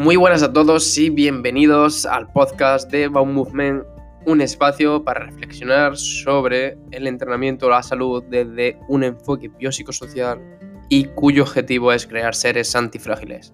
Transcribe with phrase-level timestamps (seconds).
[0.00, 3.84] Muy buenas a todos y bienvenidos al podcast de Baum Movement,
[4.24, 10.40] un espacio para reflexionar sobre el entrenamiento a la salud desde un enfoque biopsicosocial
[10.88, 13.52] y cuyo objetivo es crear seres antifrágiles.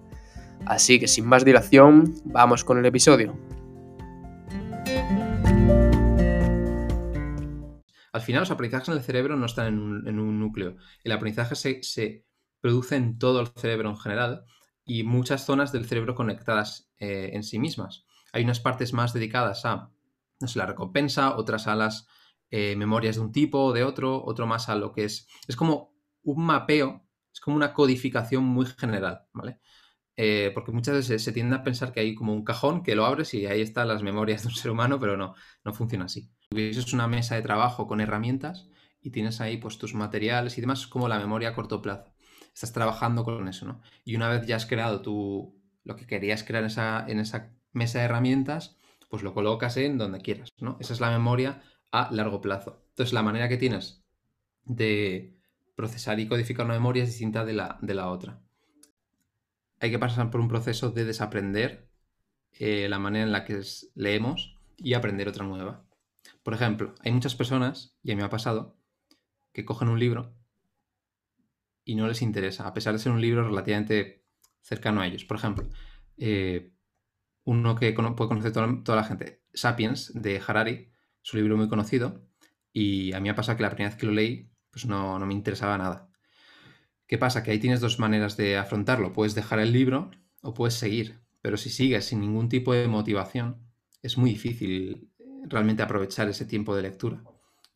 [0.65, 3.37] Así que sin más dilación, vamos con el episodio.
[8.13, 10.77] Al final los aprendizajes en el cerebro no están en un, núcleo.
[11.03, 12.23] El aprendizaje se, se
[12.61, 14.45] produce en todo el cerebro en general
[14.87, 18.05] y muchas zonas del cerebro conectadas eh, en sí mismas.
[18.31, 19.91] Hay unas partes más dedicadas a
[20.39, 22.07] no sé, la recompensa, otras a las
[22.49, 25.27] eh, memorias de un tipo o de otro, otro más a lo que es.
[25.47, 29.59] Es como un mapeo, es como una codificación muy general, ¿vale?
[30.15, 33.05] Eh, porque muchas veces se tiende a pensar que hay como un cajón que lo
[33.05, 36.31] abres y ahí están las memorias de un ser humano, pero no, no funciona así.
[36.55, 38.69] Eso es una mesa de trabajo con herramientas
[39.01, 42.16] y tienes ahí pues tus materiales y demás, como la memoria a corto plazo
[42.57, 43.81] estás trabajando con eso, ¿no?
[44.03, 47.53] Y una vez ya has creado tu, lo que querías crear en esa, en esa
[47.71, 48.77] mesa de herramientas,
[49.09, 50.75] pues lo colocas en donde quieras, ¿no?
[50.79, 52.83] Esa es la memoria a largo plazo.
[52.89, 54.03] Entonces, la manera que tienes
[54.63, 55.37] de
[55.75, 58.41] procesar y codificar una memoria es distinta de la, de la otra.
[59.79, 61.91] Hay que pasar por un proceso de desaprender
[62.53, 63.61] eh, la manera en la que
[63.93, 65.85] leemos y aprender otra nueva.
[66.41, 68.75] Por ejemplo, hay muchas personas, y a mí me ha pasado,
[69.53, 70.36] que cogen un libro
[71.87, 74.25] y no les interesa, a pesar de ser un libro relativamente
[74.61, 75.23] cercano a ellos.
[75.23, 75.69] Por ejemplo,
[76.17, 76.73] eh,
[77.45, 80.91] uno que puede conocer toda, la gente, Sapiens, de Harari,
[81.23, 82.27] es un libro muy conocido,
[82.73, 85.17] y a mí me ha pasado que la primera vez que lo leí, pues no,
[85.17, 86.11] no me interesaba nada.
[87.07, 87.41] ¿Qué pasa?
[87.41, 89.13] Que ahí tienes dos maneras de afrontarlo.
[89.13, 93.65] Puedes dejar el libro o puedes seguir, pero si sigues sin ningún tipo de motivación,
[94.01, 95.09] es muy difícil
[95.45, 97.23] realmente aprovechar ese tiempo de lectura.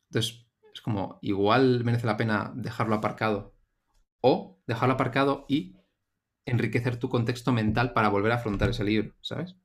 [0.09, 3.56] Entonces, es como, igual merece la pena dejarlo aparcado
[4.22, 5.75] o dejarlo aparcado y
[6.45, 9.55] enriquecer tu contexto mental para volver a afrontar ese libro, ¿sabes?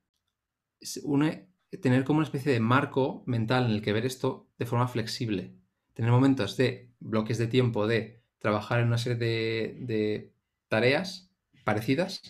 [1.80, 5.54] tener como una especie de marco mental en el que ver esto de forma flexible.
[5.94, 10.32] Tener momentos de bloques de tiempo de trabajar en una serie de, de
[10.69, 11.31] tareas
[11.64, 12.22] parecidas,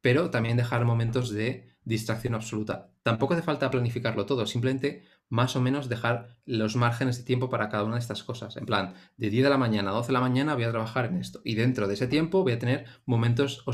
[0.00, 2.90] pero también dejar momentos de distracción absoluta.
[3.02, 7.70] Tampoco hace falta planificarlo todo, simplemente más o menos dejar los márgenes de tiempo para
[7.70, 8.58] cada una de estas cosas.
[8.58, 11.06] En plan, de 10 de la mañana a 12 de la mañana voy a trabajar
[11.06, 11.40] en esto.
[11.42, 13.64] Y dentro de ese tiempo voy a tener momentos,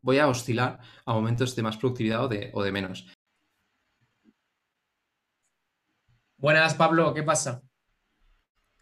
[0.00, 3.12] voy a oscilar a momentos de más productividad o de, o de menos.
[6.36, 7.62] Buenas, Pablo, ¿qué pasa?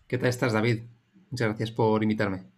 [0.07, 0.83] ¿Qué tal estás, David?
[1.31, 2.53] Muchas gracias por invitarme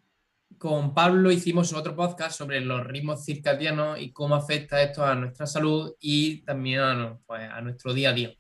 [0.59, 5.47] con Pablo hicimos otro podcast sobre los ritmos circadianos y cómo afecta esto a nuestra
[5.47, 8.35] salud y también a, pues, nuestro día a día.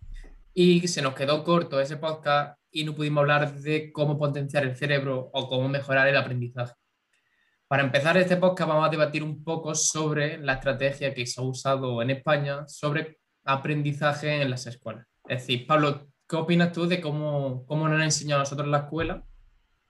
[0.58, 4.74] Y se nos quedó corto ese podcast y no pudimos hablar de cómo potenciar el
[4.74, 6.72] cerebro o cómo mejorar el aprendizaje.
[7.68, 11.44] Para empezar este podcast vamos a debatir un poco sobre la estrategia que se ha
[11.44, 15.06] usado en España sobre aprendizaje en las escuelas.
[15.28, 18.72] Es decir, Pablo, ¿qué opinas tú de cómo, cómo nos han enseñado a nosotros en
[18.72, 19.22] la escuela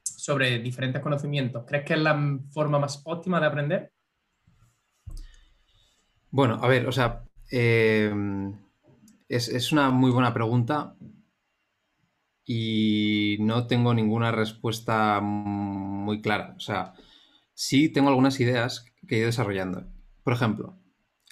[0.03, 1.63] sobre diferentes conocimientos.
[1.65, 2.19] ¿Crees que es la
[2.51, 3.93] forma más óptima de aprender?
[6.33, 7.23] Bueno, a ver, o sea,
[7.53, 8.66] em,
[9.29, 10.97] es, una muy buena pregunta
[12.45, 16.55] y no tengo ninguna respuesta muy clara.
[16.57, 16.95] O sea,
[17.55, 19.87] sí tengo algunas ideas que he ido desarrollando.
[20.23, 20.79] Por ejemplo,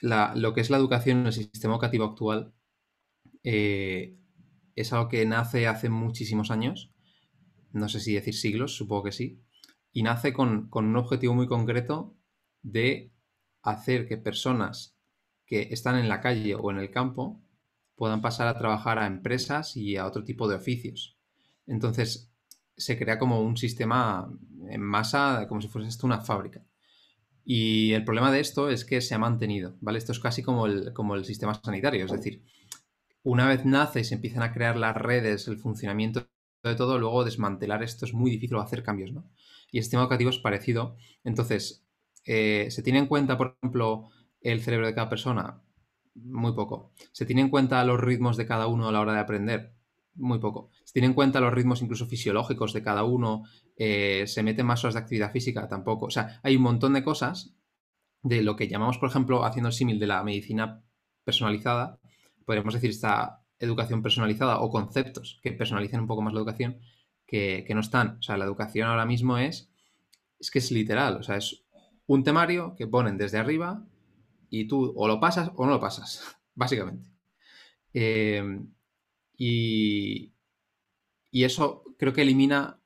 [0.01, 2.53] lo que es la educación en el sistema educativo actual
[3.43, 4.17] eh,
[4.75, 6.95] es algo que nace hace muchísimos años
[7.75, 9.43] no sé si decir siglos, supongo que sí,
[9.93, 12.17] y nace con, un objetivo muy concreto
[12.63, 13.13] de
[13.63, 14.97] hacer que personas
[15.45, 17.44] que están en la calle o en el campo
[18.05, 21.17] puedan pasar a trabajar a empresas y a otro tipo de oficios.
[21.67, 22.31] Entonces,
[22.77, 24.31] se crea como un sistema
[24.69, 26.67] en masa, como si fuese esto una fábrica.
[27.47, 29.97] Y el problema de esto es que se ha mantenido, ¿vale?
[29.97, 32.45] Esto es casi como el, como el sistema sanitario, es decir,
[33.23, 36.29] una vez nace y se empiezan a crear las redes, el funcionamiento
[36.63, 39.31] de todo, luego desmantelar esto es muy difícil hacer cambios, ¿no?
[39.73, 40.99] Y el sistema educativo es parecido.
[41.25, 41.87] Entonces,
[42.27, 44.11] eh, ¿se tiene en cuenta, por ejemplo,
[44.43, 45.63] el cerebro de cada persona?
[46.15, 46.93] Muy poco.
[47.13, 49.75] ¿Se tiene en cuenta los ritmos de cada uno a la hora de aprender?
[50.15, 50.71] Muy poco.
[50.85, 53.45] ¿Se tiene en cuenta los ritmos incluso fisiológicos de cada uno?
[53.77, 55.69] Eh, ¿Se meten más horas de actividad física?
[55.69, 56.07] Tampoco.
[56.07, 57.55] O sea, hay un montón de cosas
[58.23, 60.83] de lo que llamamos, por ejemplo, haciendo el símil de la medicina
[61.25, 62.01] personalizada,
[62.45, 66.79] podríamos decir esta educación personalizada o conceptos que personalicen un poco más la educación
[67.27, 68.19] que, no están.
[68.19, 69.71] O sea, la educación ahora mismo es,
[70.39, 71.65] es que es literal, o sea, es
[72.07, 73.85] un temario que ponen desde arriba
[74.61, 76.23] y tú o lo pasas o no lo pasas,
[76.55, 77.11] básicamente.
[77.93, 78.73] Em,
[79.37, 80.33] y,
[81.31, 82.81] y eso creo que elimina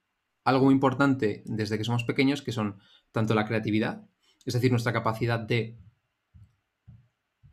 [0.44, 2.78] algo muy importante desde que somos pequeños, que son
[3.12, 4.06] tanto la creatividad,
[4.44, 5.78] es decir, nuestra capacidad de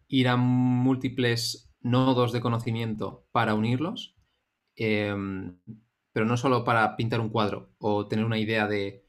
[0.08, 4.16] ir a múltiples nodos de conocimiento para unirlos,
[4.76, 5.60] em,
[6.12, 9.06] pero no solo para pintar un cuadro o tener una idea de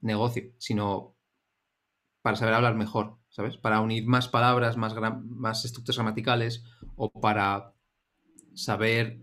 [0.00, 1.16] negocio, sino
[2.22, 3.56] para saber hablar mejor, ¿sabes?
[3.56, 4.94] Para unir más palabras, más,
[5.24, 6.62] más estructuras gramaticales
[6.94, 7.74] o para
[8.54, 9.22] saber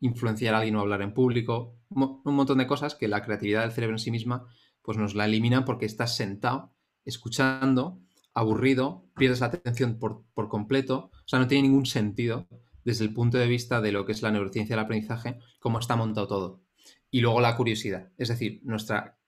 [0.00, 3.72] influenciar a alguien o hablar en público, un montón de cosas que la creatividad del
[3.72, 4.46] cerebro en sí misma
[4.82, 6.74] pues nos la elimina porque estás sentado,
[7.06, 8.00] escuchando,
[8.34, 12.46] aburrido, pierdes la atención por, completo, o sea, no tiene ningún sentido
[12.84, 15.96] desde el punto de vista de lo que es la neurociencia del aprendizaje, cómo está
[15.96, 16.62] montado todo.
[17.10, 19.18] Y luego la curiosidad, es decir, nuestra,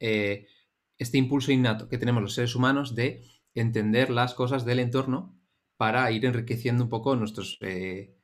[0.00, 0.46] eh,
[0.98, 3.24] este impulso innato que tenemos los seres humanos de
[3.54, 5.38] entender las cosas del entorno
[5.76, 7.58] para ir enriqueciendo un poco nuestros...
[7.60, 8.14] Eh,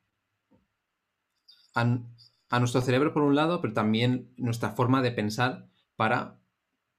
[1.75, 6.41] a nuestro cerebro por un lado, pero también nuestra forma de pensar para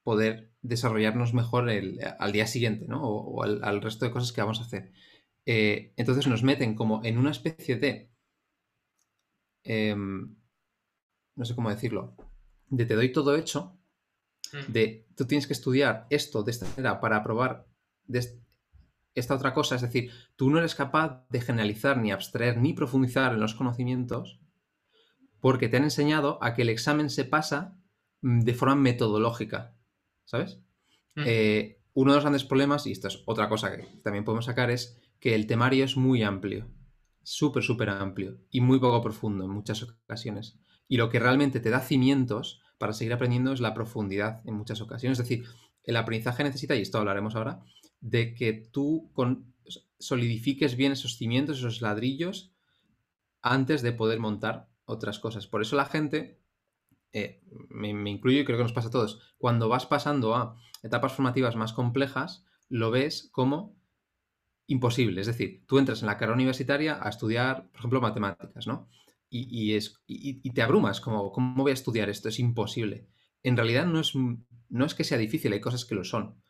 [0.04, 3.04] poder desarrollarnos mejor al día siguiente, ¿no?
[3.04, 4.92] O, al, resto de cosas que vamos a hacer.
[5.45, 8.12] Eh, entonces nos meten como en una especie de...
[9.63, 10.36] Em,
[11.36, 12.16] no sé cómo decirlo.
[12.69, 13.75] De te doy todo hecho.
[14.55, 14.71] Mm.
[14.71, 17.67] De tú tienes que estudiar esto de esta manera para aprobar
[19.13, 19.75] esta otra cosa.
[19.75, 24.39] Es decir, tú no eres capaz de generalizar, ni abstraer, ni profundizar en los conocimientos
[25.39, 27.77] porque te han enseñado a que el examen se pasa
[28.21, 29.75] mm, de forma metodológica.
[30.25, 30.59] ¿sabes?
[31.15, 31.23] Mm.
[31.25, 34.69] Eh, uno de los grandes problemas, y esto es otra cosa que también podemos sacar,
[34.69, 36.67] es que el temario es muy amplio,
[37.23, 40.59] súper, súper amplio y muy poco profundo en muchas ocasiones.
[40.87, 44.81] Y lo que realmente te da cimientos para seguir aprendiendo es la profundidad en muchas
[44.81, 45.19] ocasiones.
[45.19, 45.45] Es decir,
[45.83, 47.63] el aprendizaje necesita, y esto hablaremos ahora,
[48.01, 49.12] de que tú
[50.00, 52.51] solidifiques bien esos cimientos, esos ladrillos,
[53.42, 55.48] antes de poder montar otras cosas.
[55.48, 56.39] Por eso la gente
[57.13, 61.13] eh, me, incluyo y creo que nos pasa a todos, cuando vas pasando a etapas
[61.13, 63.75] formativas más complejas, lo ves como
[64.68, 65.22] imposible.
[65.22, 68.89] Es decir, tú entras en la carrera universitaria a estudiar, por ejemplo, matemáticas, ¿no?
[69.30, 72.30] Y, es, y, te abrumas, como, ¿cómo voy a estudiar esto?
[72.30, 73.10] Es imposible.
[73.44, 76.42] En realidad no es, no es que sea difícil, hay cosas que lo son,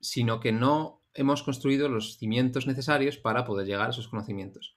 [0.00, 4.76] sino que no hemos construido los cimientos necesarios para poder llegar a esos conocimientos.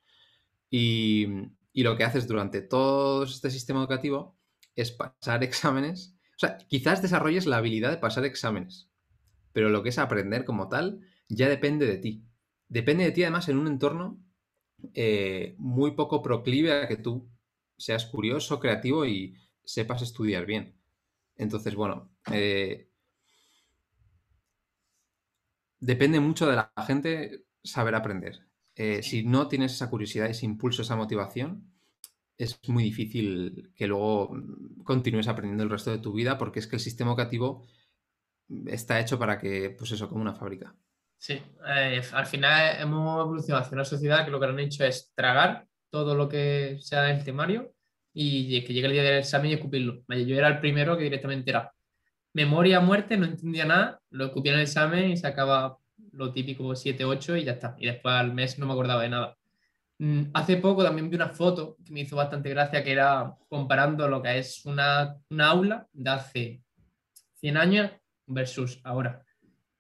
[0.71, 1.27] Y,
[1.73, 4.35] y lo que haces durante todo este sistema educativo
[4.75, 6.15] es pasar exámenes.
[6.35, 8.89] O sea, quizás desarrolles la habilidad de pasar exámenes,
[9.53, 12.25] pero lo que es aprender como tal ya depende de ti.
[12.67, 14.19] Depende de ti además en un entorno
[14.93, 17.29] eh, muy poco proclive a que tú
[17.77, 20.75] seas curioso, creativo y sepas estudiar bien.
[21.35, 22.89] Entonces, bueno, eh,
[25.79, 28.47] depende mucho de la gente saber aprender.
[28.75, 31.71] Eh, si no tienes esa curiosidad, ese impulso, esa motivación,
[32.37, 36.67] es muy difícil que luego mm, continúes aprendiendo el resto de tu vida porque es
[36.67, 37.67] que el sistema educativo
[38.67, 40.75] está hecho para que, pues eso, como una fábrica.
[41.17, 45.11] Sí, eh, al final hemos evolucionado hacia una sociedad que lo que han hecho es
[45.15, 47.73] tragar todo lo que sea el temario
[48.13, 50.03] y que llegue el día del examen y escupirlo.
[50.07, 51.73] Yo era el primero que directamente era
[52.33, 55.77] memoria, muerte, no entendía nada, lo escupía en el examen y sacaba
[56.11, 57.75] lo típico 7, 8 y ya está.
[57.79, 59.37] Y después al mes no me acordaba de nada.
[59.99, 64.07] Mm, hace poco también vi una foto que me hizo bastante gracia, que era comparando
[64.07, 66.61] lo que es una, aula de hace
[67.35, 67.91] 100 años
[68.27, 69.23] versus ahora.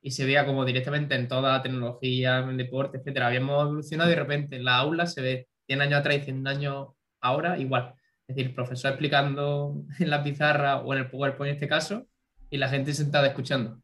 [0.07, 4.09] Y se veía como directamente en toda la tecnología, en el deporte, etcétera, habíamos evolucionado
[4.09, 6.87] y de repente la aula se ve 100 años atrás y 100 años
[7.19, 7.93] ahora igual.
[8.25, 12.07] Es decir, el profesor explicando en la pizarra o en el PowerPoint en este caso
[12.49, 13.81] y la gente sentada escuchando.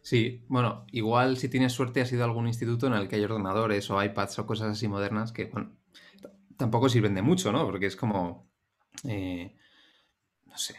[0.00, 3.24] Sí, bueno, igual si tienes suerte has ido a algún instituto en el que hay
[3.24, 5.76] ordenadores o iPads o cosas así modernas que, bueno,
[6.56, 7.66] tampoco sirven de mucho, ¿no?
[7.66, 8.50] Porque es como,
[9.06, 9.54] eh,
[10.46, 10.76] no sé,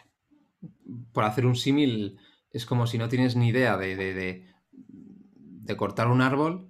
[1.12, 2.18] por hacer un símil,
[2.54, 6.70] es como si no tienes ni idea de, de, de, cortar un árbol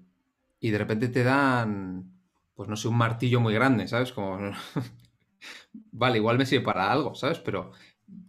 [0.59, 2.17] y de repente te dan,
[2.55, 4.13] pues no sé, un martillo muy grande, ¿sabes?
[4.13, 4.39] Como,
[5.91, 7.39] vale, igual me sirve para algo, ¿sabes?
[7.39, 7.71] Pero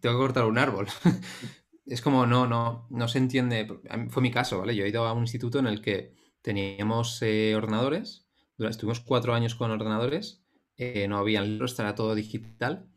[0.00, 0.88] tengo que cortar un árbol.
[1.86, 3.66] es como no, no, no se entiende.
[4.08, 4.74] Fue mi caso, ¿vale?
[4.74, 8.26] Yo he ido a un instituto en el que teníamos eh, ordenadores,
[8.58, 10.44] estuvimos cuatro años con ordenadores,
[10.76, 12.88] eh, no había libros, era todo digital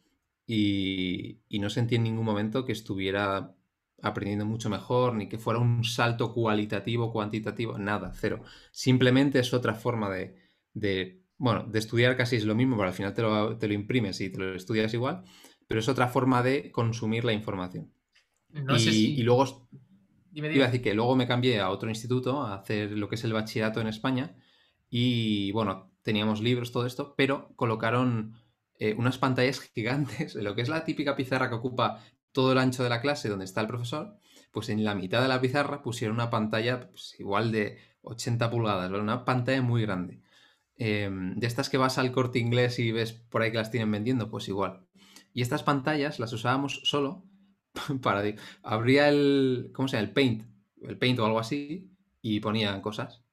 [0.45, 3.55] y, no sentí en ningún momento que estuviera
[4.01, 8.44] aprendiendo mucho mejor, ni que fuera un salto cualitativo, cuantitativo, nada, cero.
[8.72, 13.13] Simplemente es otra forma de, bueno, de estudiar casi es lo mismo, pero al final
[13.13, 15.24] te lo, te lo imprimes y te lo estudias igual,
[15.68, 17.92] pero es otra forma de consumir la información
[18.77, 19.70] y, luego
[20.34, 23.24] iba a decir que luego me cambié a otro instituto a hacer lo que es
[23.24, 24.36] el bachillerato en España
[24.89, 28.36] y bueno, teníamos libros, todo esto, pero colocaron
[28.80, 32.04] eh, unas pantallas gigantes, lo que es la típica pizarra que ocupa
[32.38, 34.15] todo el ancho de la clase donde está el profesor,
[34.51, 38.91] pues en la mitad de la pizarra pusieron una pantalla pues, igual de 80 pulgadas,
[38.91, 40.22] una pantalla muy grande.
[40.75, 43.89] Em, de estas que vas al corte inglés y ves por ahí que las tienen
[43.91, 44.86] vendiendo, pues igual.
[45.34, 47.25] Y estas pantallas las usábamos solo
[48.03, 48.22] para...
[48.62, 49.72] Abría el...
[49.74, 50.08] ¿Cómo se llama?
[50.08, 50.44] El Paint.
[50.84, 51.91] El Paint o algo así
[52.22, 53.24] y ponían cosas.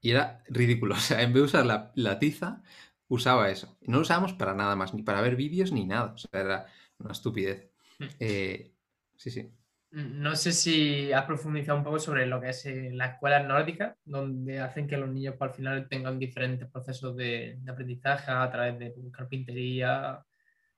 [0.00, 0.94] Y era ridículo.
[0.96, 2.62] O sea, en vez de usar la, tiza,
[3.08, 3.76] usaba eso.
[3.82, 6.14] No lo usábamos para nada más, ni para ver vídeos ni nada.
[6.14, 6.66] O sea, era
[6.98, 7.75] una estupidez.
[8.20, 8.72] Eh,
[9.16, 9.50] sí, sí.
[9.92, 13.96] No sé si has profundizado un poco sobre lo que es eh, la escuela nórdica,
[14.04, 18.78] donde hacen que los niños pues, al final tengan diferentes procesos de, aprendizaje a través
[18.78, 20.22] de carpintería,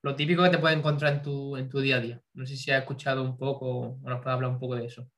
[0.03, 2.23] lo típico que te puedes encontrar en tu, en tu día a día.
[2.35, 5.11] No sé si has escuchado un poco o nos puedes hablar un poco de eso.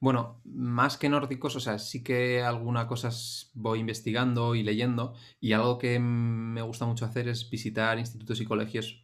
[0.00, 5.52] Bueno, más que nórdicos, o sea, sí que algunas cosas voy investigando y leyendo y
[5.52, 9.02] algo que me gusta mucho hacer es visitar institutos y colegios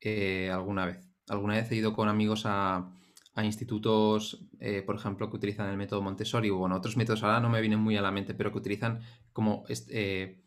[0.00, 1.07] eh, alguna vez.
[1.30, 2.90] Alguna vez he ido con amigos a,
[3.40, 7.48] institutos, eh, por ejemplo, que utilizan el método Montessori, o bueno, otros métodos ahora no
[7.48, 9.00] me vienen muy a la mente, pero que utilizan
[9.32, 10.42] como eh,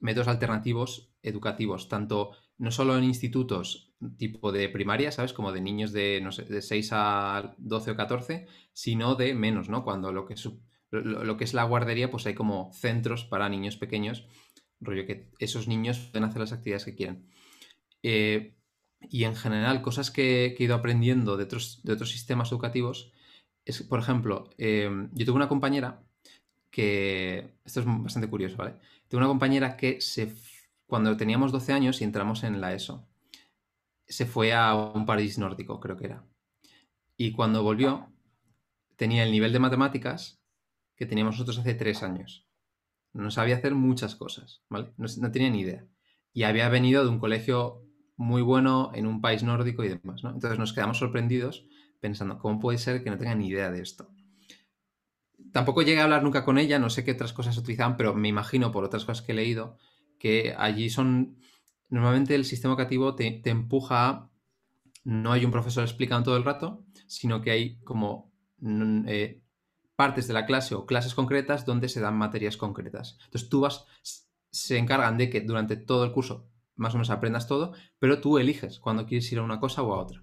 [0.00, 5.32] métodos alternativos educativos, tanto no solo en institutos tipo de primaria, ¿sabes?
[5.32, 9.68] Como de niños de, no sé, de 6 a 12 o 14, sino de menos,
[9.68, 9.84] ¿no?
[9.84, 14.26] Cuando lo que, es, la guardería, pues hay como centros para niños pequeños,
[14.80, 17.26] rollo que esos niños pueden hacer las actividades que quieren.
[18.02, 18.53] Eh,
[19.10, 23.12] y en general, cosas que, he ido aprendiendo de otros, de otros sistemas educativos
[23.64, 26.02] es, por ejemplo, eh, yo tuve una compañera
[26.70, 28.74] que, esto es bastante curioso, ¿vale?
[29.08, 30.34] Tuve una compañera que se,
[30.86, 33.08] cuando teníamos 12 años y entramos en la ESO,
[34.06, 36.26] se fue a un país nórdico, creo que era.
[37.16, 38.12] Y cuando volvió,
[38.96, 40.42] tenía el nivel de matemáticas
[40.96, 42.46] que teníamos nosotros hace tres años.
[43.12, 44.92] No sabía hacer muchas cosas, ¿vale?
[44.96, 45.86] No, no tenía ni idea.
[46.32, 47.83] Y había venido de un colegio
[48.16, 50.22] muy bueno en un país nórdico y demás.
[50.24, 51.66] Entonces nos quedamos sorprendidos
[52.00, 54.10] pensando, ¿cómo puede ser que no tenga ni idea de esto?
[55.52, 58.28] Tampoco llegué a hablar nunca con ella, no sé qué otras cosas utilizaban, pero me
[58.28, 59.78] imagino por otras cosas que he leído
[60.18, 61.38] que allí son,
[61.90, 64.30] normalmente el sistema educativo te, empuja a,
[65.04, 69.42] no hay un profesor explicando todo el rato, sino que hay como mm, eh,
[69.96, 73.18] partes de la clase o clases concretas donde se dan materias concretas.
[73.24, 73.84] Entonces tú vas,
[74.50, 78.38] se encargan de que durante todo el curso más o menos aprendas todo, pero tú
[78.38, 80.22] eliges cuando quieres ir a una cosa o a otra.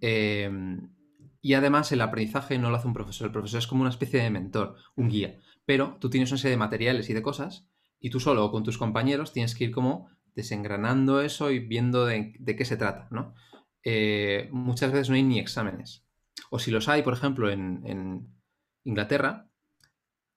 [0.00, 0.90] Em,
[1.40, 4.22] y además el aprendizaje no lo hace un profesor, el profesor es como una especie
[4.22, 7.68] de mentor, un guía, pero tú tienes una serie de materiales y de cosas
[8.00, 12.04] y tú solo o con tus compañeros tienes que ir como desengranando eso y viendo
[12.04, 13.34] de, qué se trata, ¿no?
[13.82, 16.04] Eh, muchas veces no hay ni exámenes.
[16.50, 18.28] O si los hay, por ejemplo, en,
[18.84, 19.50] Inglaterra,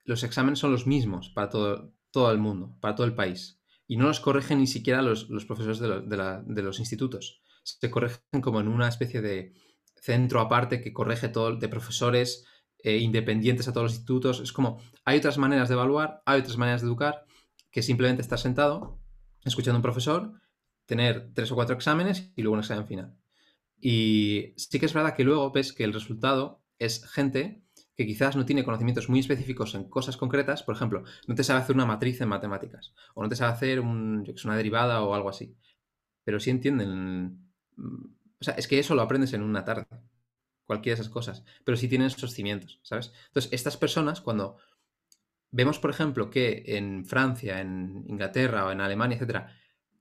[0.05, 3.58] los exámenes son los mismos para todo, todo el mundo, para todo el país
[3.89, 7.41] y no los corrigen ni siquiera los, profesores de, los institutos.
[7.63, 9.55] Se corrigen como en una especie de
[9.95, 12.45] centro aparte que corrige todo de profesores
[12.83, 14.41] eh, independientes a todos los institutos.
[14.41, 17.25] Es como, hay otras maneras de evaluar, hay otras maneras de educar,
[17.71, 19.01] que simplemente estar sentado,
[19.43, 20.33] escuchando a un profesor,
[20.85, 23.17] tener tres o cuatro exámenes y luego un examen final.
[23.81, 27.63] Y sí que es verdad que luego ves que el resultado es gente
[27.99, 31.59] que quizás no tiene conocimientos muy específicos en cosas concretas, por ejemplo, no te sabe
[31.59, 35.53] hacer una matriz en matemáticas, o no te sabe hacer una derivada o algo así,
[36.23, 37.49] pero sí entienden...
[37.75, 38.05] Mm,
[38.39, 39.85] o sea, es que eso lo aprendes en una tarde,
[40.65, 43.11] cualquiera de esas cosas, pero sí tienen esos cimientos, ¿sabes?
[43.27, 44.55] Entonces, estas personas, cuando
[45.51, 49.57] vemos, por ejemplo, que en Francia, en Inglaterra o en Alemania, etcétera,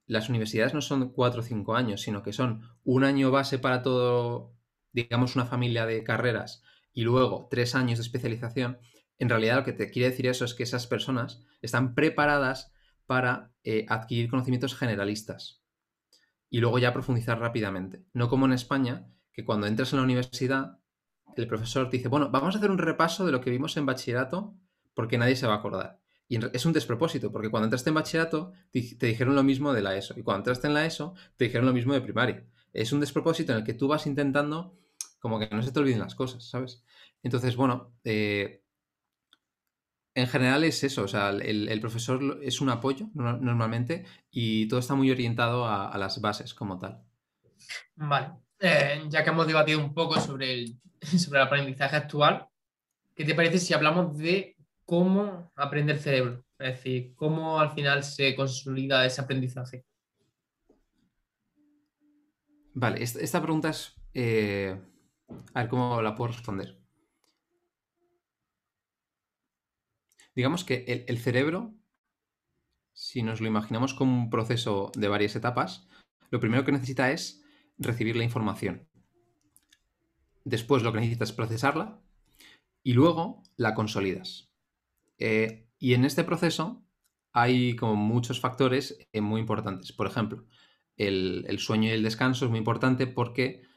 [0.07, 3.83] las universidades no son cuatro o cinco años, sino que son un año base para
[3.83, 4.55] todo,
[4.93, 6.63] digamos, una familia de carreras
[6.99, 8.79] y luego tres años de especialización,
[9.19, 12.73] en realidad lo que te quiere decir eso es que esas personas están preparadas
[13.07, 15.63] para eh, adquirir conocimientos generalistas
[16.51, 18.03] y luego ya profundizar rápidamente.
[18.15, 20.81] No como en España, que cuando entras en la universidad,
[21.37, 23.87] el profesor te dice, bueno, vamos a hacer un repaso de lo que vimos en
[23.87, 24.57] bachillerato
[24.93, 26.01] porque nadie se va a acordar.
[26.27, 29.97] Y es un despropósito, porque cuando entraste en bachillerato te dijeron lo mismo de la
[29.97, 32.45] ESO, y cuando entraste en la ESO te dijeron lo mismo de primaria.
[32.73, 34.77] Es un despropósito en el que tú vas intentando
[35.19, 36.85] como que no se te olviden las cosas, ¿sabes?
[37.23, 38.63] Entonces, bueno, eh,
[40.15, 44.95] en general es eso, o sea, el, profesor es un apoyo normalmente y todo está
[44.95, 47.03] muy orientado a, las bases como tal.
[47.95, 50.81] Vale, eh, ya que hemos debatido un poco sobre el,
[51.19, 52.49] sobre el aprendizaje actual,
[53.15, 56.45] ¿qué te parece si hablamos de cómo aprende el cerebro?
[56.59, 59.85] Es decir, cómo al final se consolida ese aprendizaje.
[62.75, 63.95] Vale, esta, pregunta es...
[64.15, 64.77] Eh,
[65.55, 66.79] a ver cómo la puedo responder.
[70.35, 71.75] Digamos que el, cerebro,
[72.93, 75.89] si nos lo imaginamos como un proceso de varias etapas,
[76.31, 77.43] lo primero que necesita es
[77.77, 78.89] recibir la información.
[80.45, 82.01] Después lo que necesitas es procesarla
[82.85, 84.53] y luego la consolidas.
[85.19, 86.85] Eh, y en este proceso
[87.33, 89.93] hay como muchos factores eh, muy importantes.
[89.93, 90.47] Por ejemplo,
[90.97, 93.68] el, el, sueño y el descanso es muy importante porque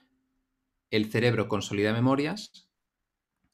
[0.92, 2.70] el cerebro consolida memorias,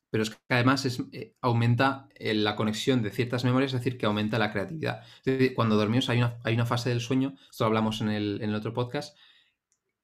[0.10, 3.98] pero es que además es, eh, aumenta eh, la conexión de ciertas memorias, es decir,
[3.98, 5.04] que aumenta la creatividad.
[5.56, 8.74] cuando dormimos hay una, hay una, fase del sueño, esto lo hablamos en el, otro
[8.74, 9.18] podcast,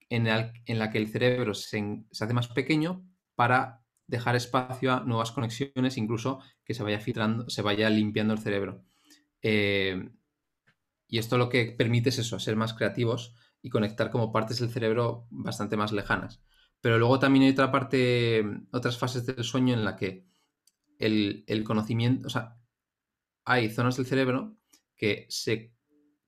[0.08, 5.00] en, en, la que el cerebro se, se, hace más pequeño para dejar espacio a
[5.00, 8.84] nuevas conexiones, incluso que se vaya filtrando, se vaya limpiando el cerebro.
[9.42, 10.10] Eh,
[11.08, 14.70] y esto lo que permite es eso, ser más creativos y conectar como partes del
[14.70, 16.42] cerebro bastante más lejanas.
[16.80, 20.26] Pero luego también hay otra parte, otras fases del sueño en la que
[20.98, 22.56] el, conocimiento, o sea,
[23.44, 24.56] hay zonas del cerebro
[24.96, 25.72] que se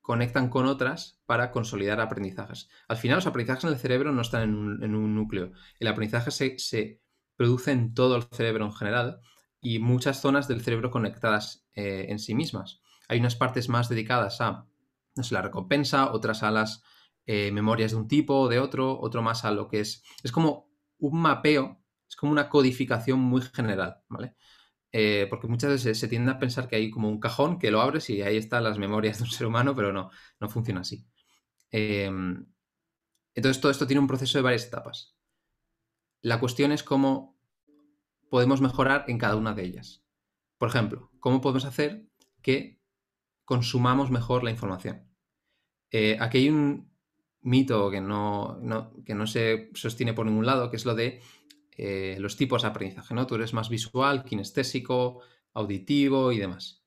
[0.00, 2.69] conectan con otras para consolidar aprendizajes.
[2.88, 4.43] Al final, los aprendizajes en el cerebro no están
[4.83, 5.53] en un, núcleo.
[5.81, 7.00] El aprendizaje se, se,
[7.37, 9.21] produce en todo el cerebro en general
[9.61, 12.81] y muchas zonas del cerebro conectadas eh, en sí mismas.
[13.09, 14.67] Hay unas partes más dedicadas a
[15.17, 16.83] no sé, la recompensa, otras a las
[17.26, 20.04] eh, memorias de un tipo o de otro, otro más a lo que es.
[20.23, 24.37] Es como un mapeo, es como una codificación muy general, ¿vale?
[24.92, 27.80] Eh, porque muchas veces se tiende a pensar que hay como un cajón que lo
[27.80, 31.06] abres y ahí están las memorias de un ser humano, pero no, no funciona así.
[31.71, 32.47] Em,
[33.35, 35.16] entonces todo esto tiene un proceso de varias etapas.
[36.23, 37.38] La cuestión es cómo
[38.30, 40.04] podemos mejorar en cada una de ellas.
[40.59, 42.09] Por ejemplo, cómo podemos hacer
[42.40, 42.80] que
[43.45, 45.11] consumamos mejor la información.
[45.90, 46.90] Eh, aquí hay un,
[47.47, 48.61] mito que no,
[49.05, 51.21] que no se sostiene por ningún lado, que es lo de
[51.76, 53.26] eh, los tipos de aprendizaje, ¿no?
[53.26, 55.21] Tú eres más visual, kinestésico,
[55.55, 56.83] auditivo y demás.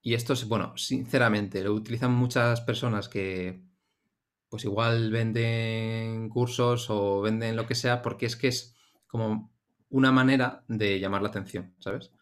[0.00, 3.62] Y esto es, bueno, sinceramente, lo utilizan muchas personas que
[4.48, 8.74] pues igual venden cursos o venden lo que sea porque es que es
[9.06, 9.52] como
[9.90, 12.12] una manera de llamar la atención, ¿sabes?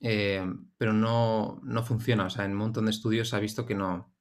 [0.00, 0.44] Eh,
[0.78, 3.74] pero no, no funciona, o sea, en un montón de estudios se ha visto que
[3.74, 4.14] no,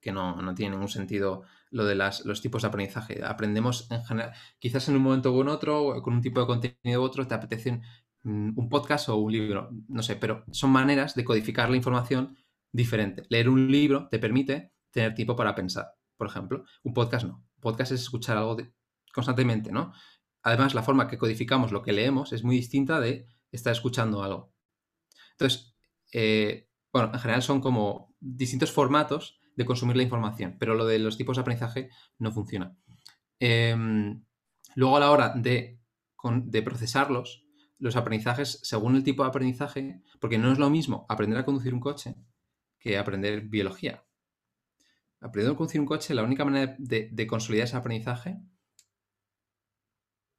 [0.00, 3.24] que no, no tiene ningún sentido lo de las, los tipos de aprendizaje.
[3.24, 7.04] Aprendemos en general, quizás en un momento u otro, con un tipo de contenido u
[7.04, 7.80] otro, te apetece
[8.24, 12.36] un podcast o un libro, no sé, pero son maneras de codificar la información
[12.72, 13.24] diferente.
[13.28, 16.64] Leer un libro te permite tener tiempo para pensar, por ejemplo.
[16.82, 17.44] Un podcast no.
[17.56, 18.56] Un podcast es escuchar algo
[19.12, 19.92] constantemente, ¿no?
[20.42, 24.52] Además, la forma que codificamos lo que leemos es muy distinta de estar escuchando algo.
[25.32, 25.74] Entonces,
[26.12, 30.98] eh, bueno, en general son como distintos formatos de consumir la información, pero lo de
[30.98, 32.76] los tipos de aprendizaje no funciona.
[33.40, 34.22] Em,
[34.74, 35.80] luego a la hora de,
[36.44, 37.44] de, procesarlos,
[37.78, 41.74] los aprendizajes, según el tipo de aprendizaje, porque no es lo mismo aprender a conducir
[41.74, 42.16] un coche
[42.78, 44.04] que aprender biología.
[45.20, 48.38] Aprender a conducir un coche, la única manera de, consolidar ese aprendizaje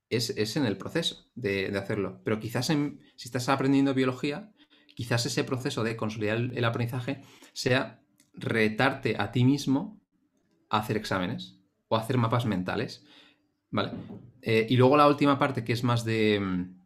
[0.10, 2.22] es, en el proceso de, hacerlo.
[2.24, 4.54] Pero quizás si estás aprendiendo biología,
[4.96, 7.22] quizás ese proceso de consolidar el aprendizaje
[7.54, 8.04] sea
[8.38, 10.00] retarte a ti mismo
[10.70, 13.06] a hacer exámenes o hacer mapas mentales.
[13.70, 13.92] ¿Vale?
[14.42, 16.78] Eh, y luego la última parte, que es más de mm,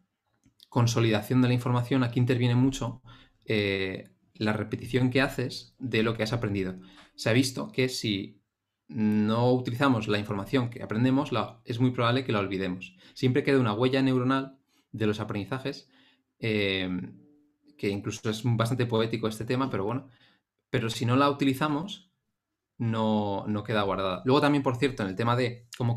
[0.68, 3.02] consolidación de la información, aquí interviene mucho
[3.46, 6.74] eh, la repetición que haces de lo que has aprendido.
[7.14, 8.40] Se ha visto que si
[8.88, 11.30] no utilizamos la información que aprendemos,
[11.64, 12.96] es muy probable que la olvidemos.
[13.14, 14.58] Siempre queda una huella neuronal
[14.90, 15.88] de los aprendizajes,
[16.38, 16.90] eh,
[17.78, 20.08] que incluso es bastante poético este tema, pero bueno,
[20.72, 22.10] pero si no la utilizamos,
[22.78, 24.22] no, queda guardada.
[24.24, 25.94] Luego también, por cierto, en el tema de cómo,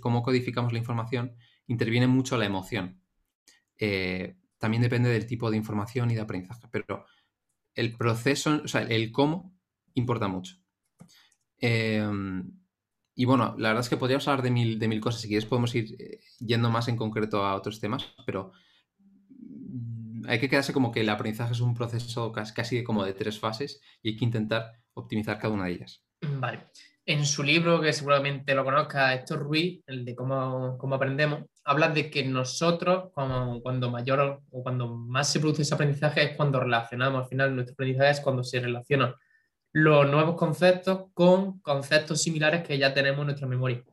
[0.00, 2.98] cómo, codificamos la información, interviene mucho la emoción.
[3.78, 7.04] Eh, también depende del tipo de información y de aprendizaje, pero
[7.74, 9.54] el proceso, o sea, el cómo
[9.92, 10.56] importa mucho.
[11.58, 12.58] Em,
[13.14, 15.20] y bueno, la verdad es que podríamos hablar de mil, de mil cosas.
[15.20, 18.52] Si quieres podemos ir eh, yendo más en concreto a otros temas, pero
[20.28, 23.80] hay que quedarse como que el aprendizaje es un proceso casi como de tres fases
[24.02, 26.04] y hay que intentar optimizar cada una de ellas.
[26.20, 26.66] Vale.
[27.04, 31.88] En su libro, que seguramente lo conozca Héctor Ruiz, el de cómo, cómo aprendemos, habla
[31.88, 37.22] de que nosotros, cuando mayor o cuando más se produce ese aprendizaje, es cuando relacionamos.
[37.22, 39.14] Al final, nuestro aprendizaje es cuando se relacionan
[39.72, 43.84] los nuevos conceptos con conceptos similares que ya tenemos en nuestra memoria.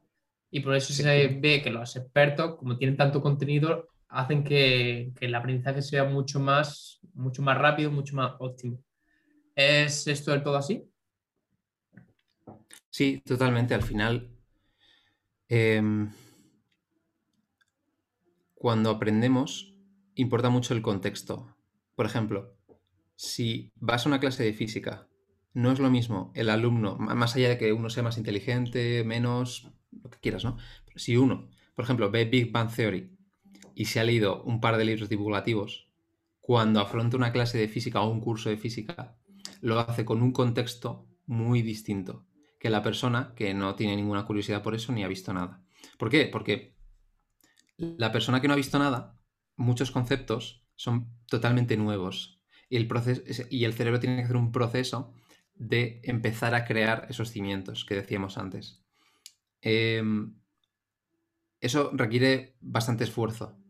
[0.49, 5.35] Y por eso se ve que los expertos, como tienen tanto contenido, hacen que, el
[5.35, 8.79] aprendizaje sea mucho más, mucho más rápido, mucho más óptimo.
[9.55, 10.87] ¿Es esto del todo así?
[12.89, 13.73] Sí, totalmente.
[13.73, 14.29] Al final,
[15.49, 16.11] em,
[18.53, 19.75] cuando aprendemos,
[20.15, 21.55] importa mucho el contexto.
[21.95, 22.55] Por ejemplo,
[23.15, 25.07] si vas a una clase de física,
[25.53, 29.71] no es lo mismo el alumno, más allá de que uno sea más inteligente, menos,
[29.91, 30.57] lo que quieras, ¿no?
[30.95, 33.12] Si uno, por ejemplo, ve Big Bang Theory
[33.75, 35.89] y se ha leído un par de libros divulgativos
[36.39, 39.17] cuando afronta una clase de física o un curso de física,
[39.61, 42.25] lo hace con un contexto muy distinto
[42.59, 45.63] que la persona que no tiene ninguna curiosidad por eso ni ha visto nada.
[45.97, 46.27] ¿Por qué?
[46.27, 46.75] Porque
[47.77, 49.17] la persona que no ha visto nada,
[49.55, 55.13] muchos conceptos son totalmente nuevos y el, cerebro tiene que hacer un proceso
[55.53, 58.83] de empezar a crear esos cimientos que decíamos antes.
[59.61, 60.35] Em,
[61.61, 63.62] eso requiere bastante esfuerzo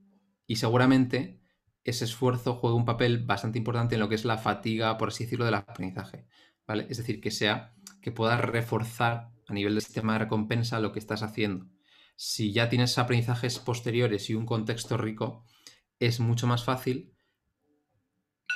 [0.53, 1.41] y seguramente
[1.83, 5.23] ese esfuerzo juega un papel bastante importante en lo que es la fatiga, por así
[5.23, 6.27] decirlo, del aprendizaje.
[6.67, 6.85] ¿vale?
[6.91, 10.99] Es decir, que sea que puedas reforzar a nivel del sistema de recompensa lo que
[10.99, 11.65] estás haciendo.
[12.15, 15.43] Si ya tienes aprendizajes posteriores y un contexto rico,
[15.97, 17.15] es mucho más fácil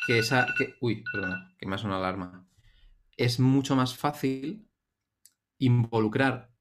[0.06, 0.46] que esa.
[0.56, 2.48] Que, uy, perdona, que me ha una alarma.
[3.18, 4.70] Es mucho más fácil
[5.58, 6.54] involucrar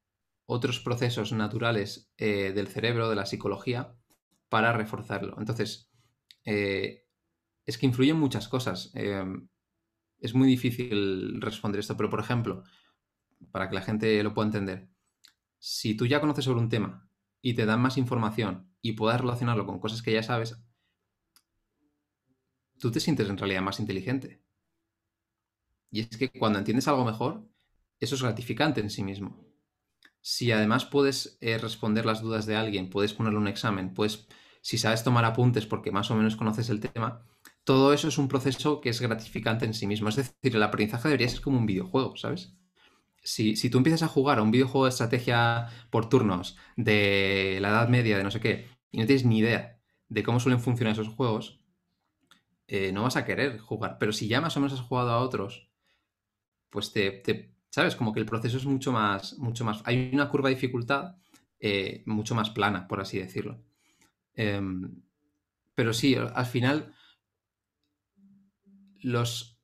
[0.46, 3.98] otros procesos naturales eh, del cerebro, de la psicología,
[4.48, 5.36] para reforzarlo.
[5.38, 5.90] Entonces,
[6.44, 7.04] eh,
[7.66, 8.90] es que influyen muchas cosas.
[8.94, 9.48] Em,
[10.20, 12.64] es muy difícil responder esto, pero por ejemplo,
[13.52, 14.88] para que la gente lo pueda entender,
[15.58, 17.08] si tú ya conoces sobre un tema
[17.42, 20.58] y te dan más información y puedas relacionarlo con cosas que ya sabes,
[22.78, 24.42] tú te sientes en realidad más inteligente.
[25.90, 27.44] Y es que cuando entiendes algo mejor,
[27.98, 29.44] eso es gratificante en sí mismo.
[30.28, 34.26] Si además puedes eh, responder las dudas de alguien, puedes ponerle un examen, puedes
[34.60, 37.24] si sabes tomar apuntes porque más o menos conoces el tema,
[37.62, 40.08] todo eso es un proceso que es gratificante en sí mismo.
[40.08, 42.56] Es decir, el aprendizaje debería ser como un videojuego, ¿sabes?
[43.22, 47.88] Si, tú empiezas a jugar a un videojuego de estrategia por turnos de la Edad
[47.88, 51.08] Media, de no sé qué, y no tienes ni idea de cómo suelen funcionar esos
[51.08, 51.60] juegos,
[52.66, 53.98] eh, no vas a querer jugar.
[54.00, 55.70] Pero si ya más o menos has jugado a otros,
[56.70, 57.94] pues te, ¿sabes?
[57.94, 59.82] Como que el proceso es mucho más, mucho más.
[59.84, 61.16] Hay una curva de dificultad
[61.60, 63.62] eh, mucho más plana, por así decirlo.
[64.32, 65.02] Em,
[65.74, 66.94] pero sí, al final,
[69.02, 69.60] los.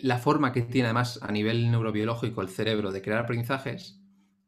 [0.00, 4.00] la forma que tiene además a nivel neurobiológico el cerebro de crear aprendizajes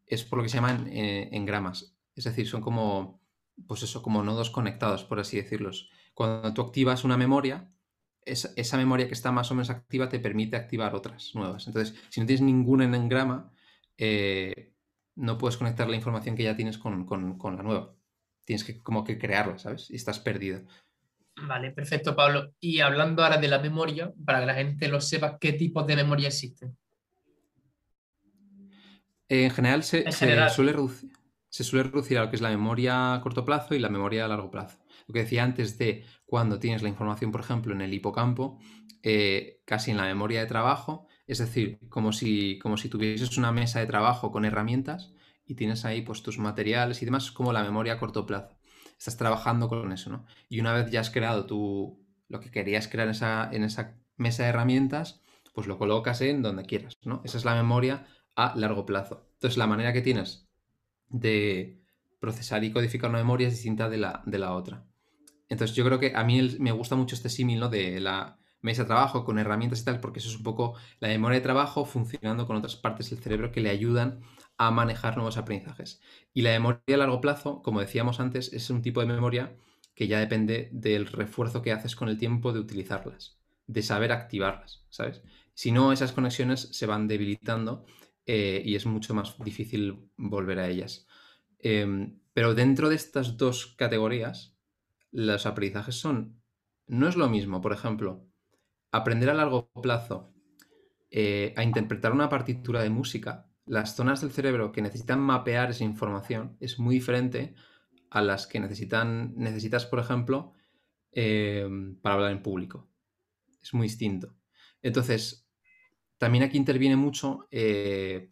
[0.06, 1.94] es por lo que se llaman eh, engramas.
[2.14, 3.20] Es decir, son como,
[3.68, 5.90] pues eso, como nodos conectados, por así decirlos.
[6.14, 7.70] Cuando tú activas una memoria,
[8.24, 11.66] esa, memoria que está más o menos activa te permite activar otras nuevas.
[11.66, 13.52] Entonces, si no tienes ningún engrama,
[13.98, 14.72] eh,
[15.16, 17.06] no puedes conectar la información que ya tienes con
[17.56, 17.94] la nueva
[18.44, 19.90] tienes que como que crearla, ¿sabes?
[19.90, 20.62] Y estás perdido.
[21.36, 22.52] Vale, perfecto, Pablo.
[22.60, 25.96] Y hablando ahora de la memoria, para que la gente lo sepa, ¿qué tipos de
[25.96, 26.76] memoria existen?
[29.28, 31.10] En general se, suele reducir,
[31.48, 34.26] se suele reducir a lo que es la memoria a corto plazo y la memoria
[34.26, 34.78] a largo plazo.
[35.06, 38.58] Lo que decía antes de cuando tienes la información, por ejemplo, en el hipocampo,
[39.02, 43.52] eh, casi en la memoria de trabajo, es decir, como si, como si tuvieses una
[43.52, 45.12] mesa de trabajo con herramientas
[45.46, 48.58] y tienes ahí pues tus materiales y demás, como la memoria a corto plazo.
[48.98, 50.24] Estás trabajando con eso, ¿no?
[50.48, 53.96] Y una vez ya has creado tu, lo que querías crear en esa, en esa
[54.16, 55.20] mesa de herramientas,
[55.52, 57.20] pues lo colocas en donde quieras, ¿no?
[57.24, 59.28] Esa es la memoria a largo plazo.
[59.34, 60.48] Entonces, la manera que tienes
[61.08, 61.80] de
[62.20, 64.84] procesar y codificar una memoria es distinta de la, de la otra.
[65.48, 67.68] Entonces, yo creo que a mí me gusta mucho este símil, ¿no?
[67.68, 71.08] De la mesa de trabajo con herramientas y tal, porque eso es un poco la
[71.08, 74.20] memoria de trabajo funcionando con otras partes del cerebro que le ayudan
[74.56, 76.00] a manejar nuevos aprendizajes.
[76.32, 79.54] Y la memoria a largo plazo, como decíamos antes, es un tipo de memoria
[79.94, 84.84] que ya depende del refuerzo que haces con el tiempo de utilizarlas, de saber activarlas,
[84.88, 85.22] ¿sabes?
[85.54, 87.84] Si no, esas conexiones se van debilitando
[88.26, 91.06] eh, y es mucho más difícil volver a ellas.
[91.58, 94.53] Em, pero dentro de estas dos categorías,
[95.14, 96.42] los aprendizajes son,
[96.86, 98.26] no es lo mismo, por ejemplo,
[98.90, 100.34] aprender a largo plazo
[101.10, 105.84] eh, a interpretar una partitura de música las zonas del cerebro que necesitan mapear esa
[105.84, 107.54] información es muy diferente
[108.10, 110.52] a las que necesitan, necesitas, por ejemplo,
[111.12, 111.66] eh,
[112.02, 112.88] para hablar en público.
[113.62, 114.34] Es muy distinto.
[114.82, 115.48] Entonces,
[116.18, 118.30] también aquí interviene mucho, eh,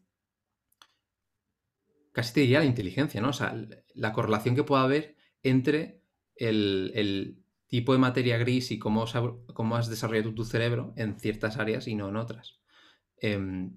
[2.12, 3.30] casi te diría la inteligencia, ¿no?
[3.30, 3.56] O sea,
[3.94, 6.01] la correlación que pueda haber entre
[6.36, 11.94] el, tipo de materia gris y cómo, has desarrollado tu cerebro en ciertas áreas y
[11.94, 12.60] no en otras.
[13.16, 13.72] Em,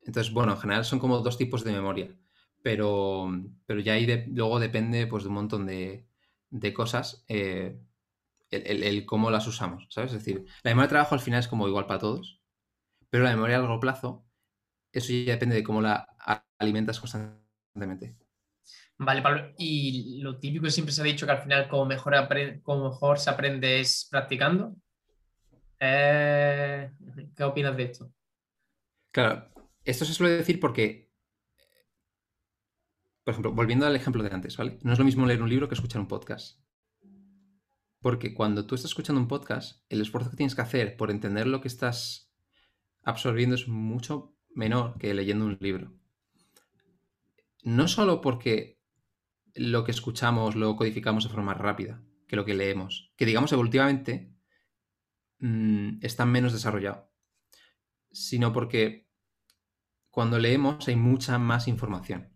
[0.00, 2.16] entonces, bueno, en general son como dos tipos de memoria,
[2.62, 3.28] pero,
[3.66, 6.08] pero ya ahí luego depende pues, de un montón de,
[6.74, 7.78] cosas eh,
[8.50, 10.12] el, cómo las usamos, ¿sabes?
[10.12, 12.40] Es decir, la memoria de trabajo al final es como igual para todos,
[13.10, 14.24] pero la memoria a largo plazo,
[14.92, 16.08] eso ya depende de cómo la
[16.58, 18.16] alimentas constantemente.
[18.98, 22.14] Vale, Pablo, y lo típico siempre se ha dicho que al final como mejor,
[22.62, 24.74] como mejor se aprende es practicando.
[25.78, 26.90] Eh,
[27.36, 28.10] ¿Qué opinas de esto?
[29.10, 29.50] Claro,
[29.84, 31.10] esto se suele decir porque,
[33.22, 34.78] por ejemplo, volviendo al ejemplo de antes, ¿vale?
[34.82, 36.58] No es lo mismo leer un libro que escuchar un podcast.
[38.00, 41.46] Porque cuando tú estás escuchando un podcast, el esfuerzo que tienes que hacer por entender
[41.46, 42.32] lo que estás
[43.02, 45.92] absorbiendo es mucho menor que leyendo un libro.
[47.62, 48.75] No solo porque
[49.56, 54.32] lo que escuchamos lo codificamos de forma rápida que lo que leemos, que digamos evolutivamente
[55.38, 57.10] mmm, está menos desarrollado,
[58.10, 59.08] sino porque
[60.10, 62.32] cuando leemos hay mucha más información,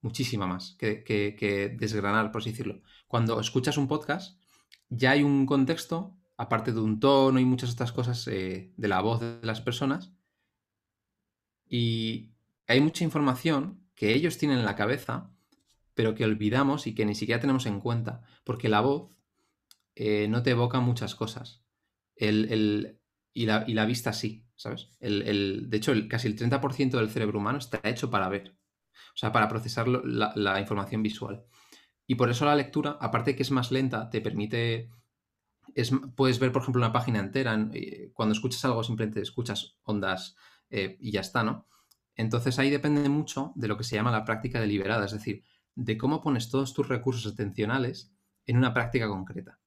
[0.00, 2.82] muchísima más que, que desgranar, por así decirlo.
[3.06, 4.40] Cuando escuchas un podcast,
[4.88, 9.00] ya hay un contexto, aparte de un tono y muchas otras cosas eh, de la
[9.02, 10.12] voz de las personas,
[11.68, 12.32] y
[12.66, 15.29] hay mucha información que ellos tienen en la cabeza,
[16.00, 19.10] pero que olvidamos y que ni siquiera tenemos en cuenta, porque la voz
[19.94, 21.62] eh, no te evoca muchas cosas.
[22.16, 22.98] El,
[23.34, 24.88] y, la, y, la, vista sí, ¿sabes?
[24.98, 28.56] El, de hecho, casi el 30% del cerebro humano está hecho para ver,
[29.14, 31.44] o sea, para procesar la, la información visual.
[32.06, 34.88] Y por eso la lectura, aparte de que es más lenta, te permite
[35.74, 37.68] es, puedes ver, por ejemplo, una página entera.
[37.74, 40.34] Eh, cuando escuchas algo, simplemente escuchas ondas
[40.70, 41.68] eh, y ya está, ¿no?
[42.14, 45.44] Entonces ahí depende mucho de lo que se llama la práctica deliberada, es decir,
[45.84, 48.12] de cómo pones todos tus recursos atencionales
[48.44, 49.58] en una práctica concreta.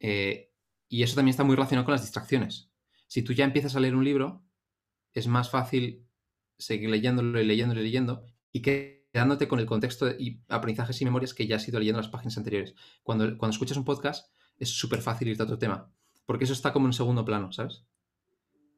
[0.00, 0.52] Eh,
[0.88, 2.70] y eso también está muy relacionado con las distracciones.
[3.06, 4.44] Si tú ya empiezas a leer un libro,
[5.12, 6.06] es más fácil
[6.58, 11.04] seguir leyéndolo y leyéndolo y leyendo y que quedándote con el contexto y aprendizajes y
[11.04, 12.74] memorias que ya has ido leyendo en las páginas anteriores.
[13.02, 15.92] Cuando, cuando escuchas un podcast es súper fácil irte a otro tema,
[16.26, 17.84] porque eso está como en segundo plano, ¿sabes?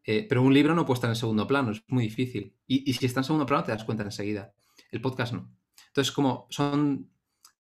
[0.04, 2.56] Eh, pero un libro no puede estar en segundo plano, es muy difícil.
[2.66, 4.54] Y, si está en segundo plano te das cuenta enseguida.
[4.90, 5.50] El podcast no.
[5.92, 7.10] Entonces, como son...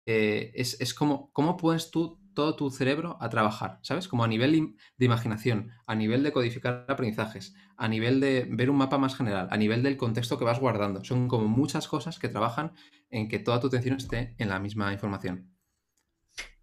[0.05, 4.07] Eh, es, es, como, ¿cómo puedes tú todo tu cerebro a trabajar, ¿sabes?
[4.07, 8.77] Como a nivel de imaginación, a nivel de codificar aprendizajes, a nivel de ver un
[8.77, 11.03] mapa más general, a nivel del contexto que vas guardando.
[11.03, 12.73] Son como muchas cosas que trabajan
[13.09, 15.53] en que toda tu atención esté en la misma información.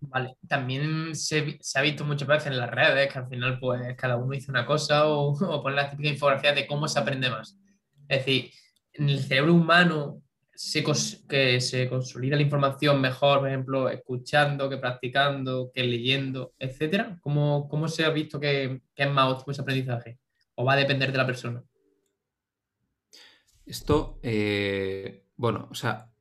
[0.01, 4.17] Vale, también se, ha visto muchas veces en las redes que al final pues cada
[4.17, 7.59] uno dice una cosa o, o pone la típica infografía de cómo se aprende más.
[8.09, 8.51] Es decir,
[8.93, 10.23] en el cerebro humano
[10.61, 10.85] se,
[11.27, 17.19] que se consolida la información mejor, por ejemplo, escuchando que practicando, que leyendo, etcétera?
[17.23, 20.19] ¿Cómo, cómo se ha visto que, es más óptimo ese aprendizaje?
[20.57, 21.65] ¿O va a depender de la persona?
[23.65, 26.13] Esto, eh, bueno, o sea,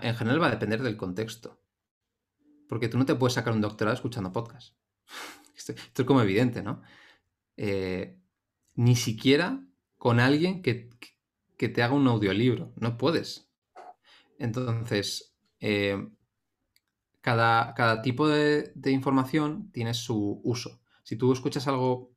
[0.00, 1.60] en general va a depender del contexto.
[2.68, 4.76] Porque tú no te puedes sacar un doctorado escuchando podcast.
[5.56, 6.82] Esto, es como evidente, ¿no?
[7.56, 8.16] Eh,
[8.76, 9.60] ni siquiera
[9.96, 10.88] con alguien que,
[11.56, 12.72] que te haga un audiolibro.
[12.76, 13.47] No puedes.
[14.38, 16.08] Entonces, eh,
[17.20, 20.80] cada, cada, tipo de, información tiene su uso.
[21.02, 22.12] Si tú escuchas algo,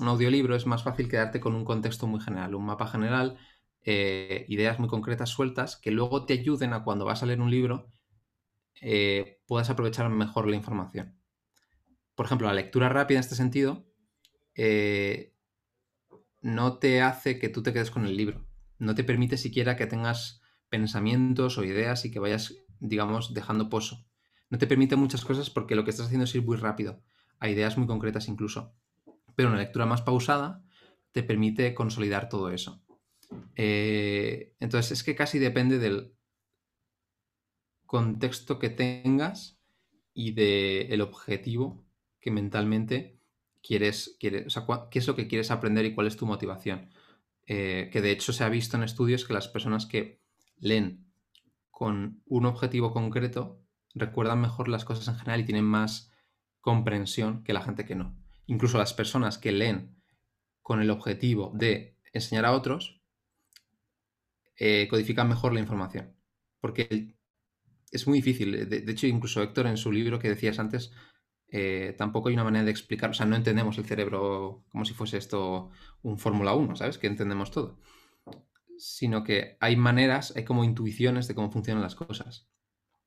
[0.00, 3.38] un audiolibro, es más fácil quedarte con un contexto muy general, un mapa general,
[3.82, 7.50] eh, ideas muy concretas sueltas que luego te ayuden a cuando vas a leer un
[7.50, 7.88] libro
[8.80, 11.18] eh, puedas aprovechar mejor la información.
[12.14, 13.86] Por ejemplo, la lectura rápida en este sentido
[16.42, 18.46] no te hace que tú te quedes con el libro.
[18.78, 20.42] No te permite siquiera que tengas
[20.76, 24.04] pensamientos o ideas y que vayas, digamos, dejando pozo.
[24.50, 27.02] No te permite muchas cosas porque lo que estás haciendo es ir muy rápido,
[27.38, 28.74] a ideas muy concretas incluso.
[29.34, 30.62] Pero una lectura más pausada
[31.12, 32.82] te permite consolidar todo eso.
[33.54, 36.12] Eh, entonces es que casi depende del
[37.86, 39.58] contexto que tengas
[40.12, 41.86] y del objetivo
[42.20, 43.18] que mentalmente
[43.62, 46.90] quieres, quieres, o sea, qué es lo que quieres aprender y cuál es tu motivación.
[47.46, 50.25] Eh, que de hecho se ha visto en estudios que las personas que
[50.58, 51.06] leen
[51.70, 53.60] con un objetivo concreto,
[53.94, 56.12] recuerdan mejor las cosas en general y tienen más
[56.60, 58.16] comprensión que la gente que no.
[58.46, 59.96] Incluso las personas que leen
[60.62, 63.02] con el objetivo de enseñar a otros,
[64.58, 66.16] eh, codifican mejor la información.
[66.60, 67.14] Porque
[67.90, 68.68] es muy difícil.
[68.68, 70.92] De, hecho, incluso Héctor en su libro que decías antes,
[71.48, 74.94] eh, tampoco hay una manera de explicar, o sea, no entendemos el cerebro como si
[74.94, 75.70] fuese esto
[76.02, 76.98] un Fórmula 1, ¿sabes?
[76.98, 77.78] Que entendemos todo
[78.78, 82.48] sino que hay maneras, hay como intuiciones de cómo funcionan las cosas.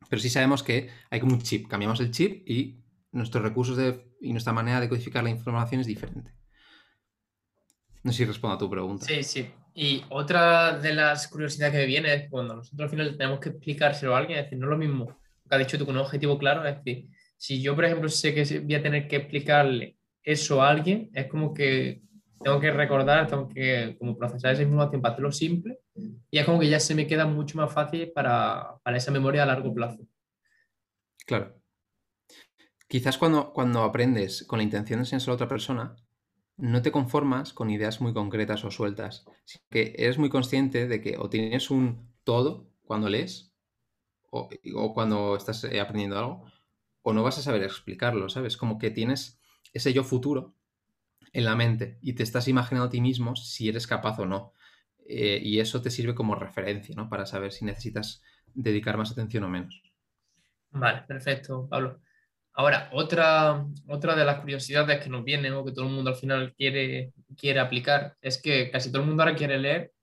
[0.10, 3.78] Pero sí sabemos que hay como un chip, cambiamos el chip y nuestros recursos
[4.22, 6.34] y nuestra manera de codificar la información es diferente.
[8.04, 9.06] No sé si respondo a tu pregunta.
[9.06, 9.52] Sí, sí.
[9.74, 13.50] Y otra de las curiosidades que me viene es cuando nosotros al final tenemos que
[13.50, 16.02] explicárselo a alguien, es decir, no es lo mismo que ha dicho tú con un
[16.02, 19.98] objetivo claro, es decir, si yo, por ejemplo, sé que voy a tener que explicarle
[20.24, 22.02] eso a alguien, es como que
[22.42, 25.80] tengo que recordar, tengo que como procesar esa información para hacerlo simple
[26.32, 29.44] y es como que ya se me queda mucho más fácil para, para esa memoria
[29.44, 30.00] a largo plazo.
[31.26, 31.56] Claro.
[32.88, 35.96] Quizás cuando, cuando aprendes con la intención de enseñar a otra persona,
[36.58, 41.02] no te conformas con ideas muy concretas o sueltas, sino que eres muy consciente de
[41.02, 43.54] que o tienes un todo cuando lees
[44.32, 46.46] o, o cuando estás eh, aprendiendo algo,
[47.02, 48.58] o no vas a saber explicarlo, ¿sabes?
[48.58, 49.40] Como que tienes
[49.74, 50.56] ese yo futuro
[51.34, 54.54] en la mente y te estás imaginando a ti mismo si eres capaz o no.
[55.08, 57.10] Eh, y eso te sirve como referencia, ¿no?
[57.10, 58.22] Para saber si necesitas
[58.54, 59.82] dedicar más atención o menos.
[60.72, 62.00] Vale, perfecto, Pablo.
[62.54, 66.16] Ahora, otra, otra de las curiosidades que nos vienen o que todo el mundo al
[66.16, 69.94] final quiere, quiere aplicar es que casi todo el mundo ahora quiere leer,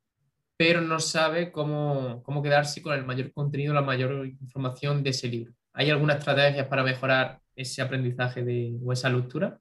[0.57, 5.29] pero no sabe cómo, cómo quedarse con el mayor contenido, la mayor información de ese
[5.29, 5.53] libro.
[5.75, 9.61] ¿Hay alguna estrategia para mejorar ese aprendizaje de, o esa lectura?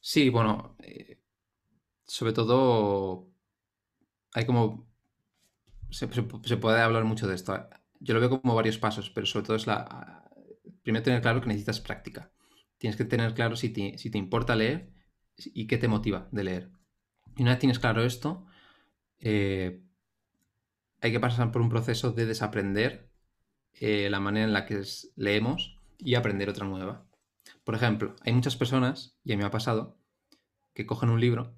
[0.00, 1.20] Sí, bueno, eh,
[2.06, 3.28] sobre todo
[4.32, 4.88] hay como...
[5.90, 7.68] Se, puede hablar mucho de esto.
[8.00, 10.30] Yo lo veo como varios pasos, pero sobre todo es la...
[10.82, 12.30] Primero tener claro que necesitas práctica.
[12.78, 14.92] Tienes que tener claro si te, si te importa leer
[15.36, 16.70] y qué te motiva de leer.
[17.36, 18.46] Y una vez tienes claro esto,
[19.20, 19.82] eh,
[21.00, 23.10] hay que pasar por un proceso de desaprender
[23.74, 24.82] eh, la manera en la que
[25.16, 27.07] leemos y aprender otra nueva.
[27.68, 30.00] Por ejemplo, hay muchas personas, y a mí me ha pasado,
[30.72, 31.54] que cogen un libro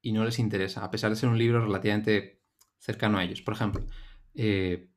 [0.00, 2.40] y no les interesa, a pesar de ser un libro relativamente
[2.78, 3.42] cercano a ellos.
[3.42, 3.84] Por ejemplo,
[4.32, 4.88] eh,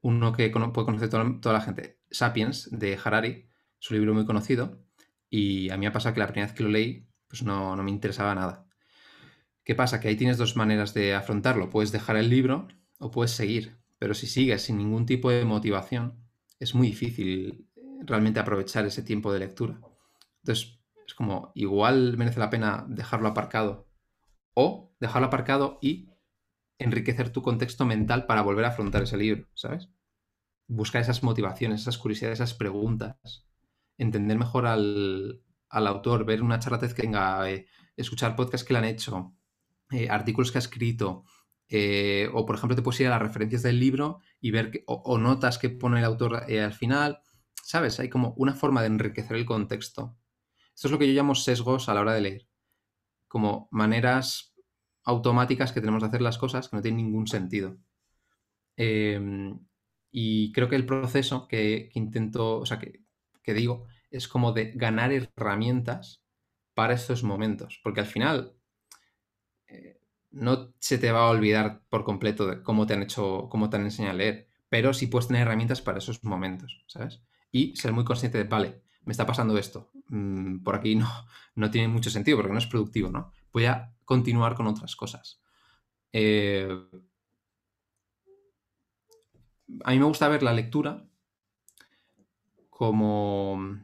[0.00, 4.82] uno que puede conocer toda, la gente, Sapiens, de Harari, es un libro muy conocido,
[5.28, 7.76] y a mí me ha pasado que la primera vez que lo leí, pues no,
[7.76, 8.66] no me interesaba nada.
[9.64, 10.00] ¿Qué pasa?
[10.00, 11.68] Que ahí tienes dos maneras de afrontarlo.
[11.68, 13.76] Puedes dejar el libro o puedes seguir.
[13.98, 16.24] Pero si sigues sin ningún tipo de motivación,
[16.58, 17.68] es muy difícil
[18.04, 19.80] realmente aprovechar ese tiempo de lectura.
[20.42, 23.88] Entonces, es como, igual merece la pena dejarlo aparcado
[24.54, 26.10] o dejarlo aparcado y
[26.78, 29.90] enriquecer tu contexto mental para volver a afrontar ese libro, ¿sabes?
[30.66, 33.46] Buscar esas motivaciones, esas curiosidades, esas preguntas,
[33.98, 38.84] entender mejor al, autor, ver una charla que tenga, eh, escuchar podcasts que le han
[38.86, 39.34] hecho,
[39.90, 41.24] eh, artículos que ha escrito,
[41.68, 45.18] eh, o por ejemplo te puedes ir a las referencias del libro y ver o,
[45.18, 47.20] notas que pone el autor al final,
[47.64, 47.98] ¿sabes?
[48.00, 50.16] Hay como una forma de enriquecer el contexto.
[50.74, 52.48] Esto es lo que yo llamo sesgos a la hora de leer,
[53.28, 54.54] como maneras
[55.04, 57.78] automáticas que tenemos de hacer las cosas que no tienen ningún sentido.
[58.76, 59.58] Em,
[60.10, 65.12] y creo que el proceso que, intento, o sea, que, digo, es como de ganar
[65.12, 66.22] herramientas
[66.74, 68.54] para estos momentos, porque al final
[70.30, 73.76] no se te va a olvidar por completo de cómo te han hecho, cómo te
[73.76, 77.22] han enseñado a leer, pero sí puedes tener herramientas para esos momentos, ¿sabes?
[77.54, 81.08] Y ser muy consciente de, vale, me está pasando esto, mm, por aquí no,
[81.54, 83.30] no tiene mucho sentido porque no es productivo, ¿no?
[83.52, 85.40] Voy a continuar con otras cosas.
[86.10, 86.68] Eh,
[89.84, 91.06] a mí me gusta ver la lectura
[92.70, 93.78] como,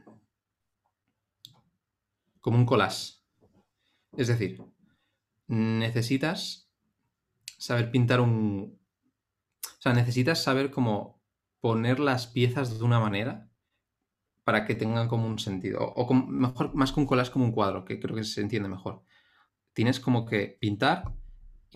[2.41, 3.21] como un collage.
[4.17, 4.61] Es decir,
[5.47, 6.69] necesitas
[7.57, 8.81] saber pintar un...
[9.63, 11.23] O sea, necesitas saber cómo
[11.61, 13.50] poner las piezas de una manera
[14.43, 15.79] para que tengan como un sentido.
[15.95, 19.03] O, mejor, más collage, como un cuadro, que creo que se entiende mejor.
[19.73, 21.13] Tienes como que pintar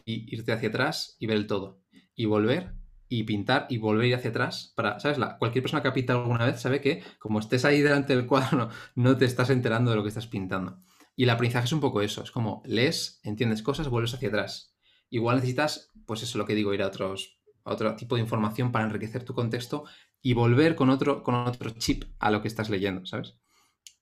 [0.04, 1.82] y irte hacia atrás y ver el todo.
[2.16, 2.74] Y volver
[3.08, 5.18] y pintar y volver hacia atrás para, ¿sabes?
[5.18, 8.26] La, cualquier persona que ha pintado alguna vez sabe que como estés ahí delante del
[8.26, 10.82] cuadro no te estás enterando de lo que estás pintando.
[11.16, 14.76] Y el aprendizaje es un poco eso, es como lees, entiendes cosas, vuelves hacia atrás.
[15.10, 18.72] Igual necesitas, pues eso es lo que digo, ir a, otros, otro tipo de información
[18.72, 19.86] para enriquecer tu contexto
[20.26, 23.36] y volver con otro, con otro chip a lo que estás leyendo, ¿sabes?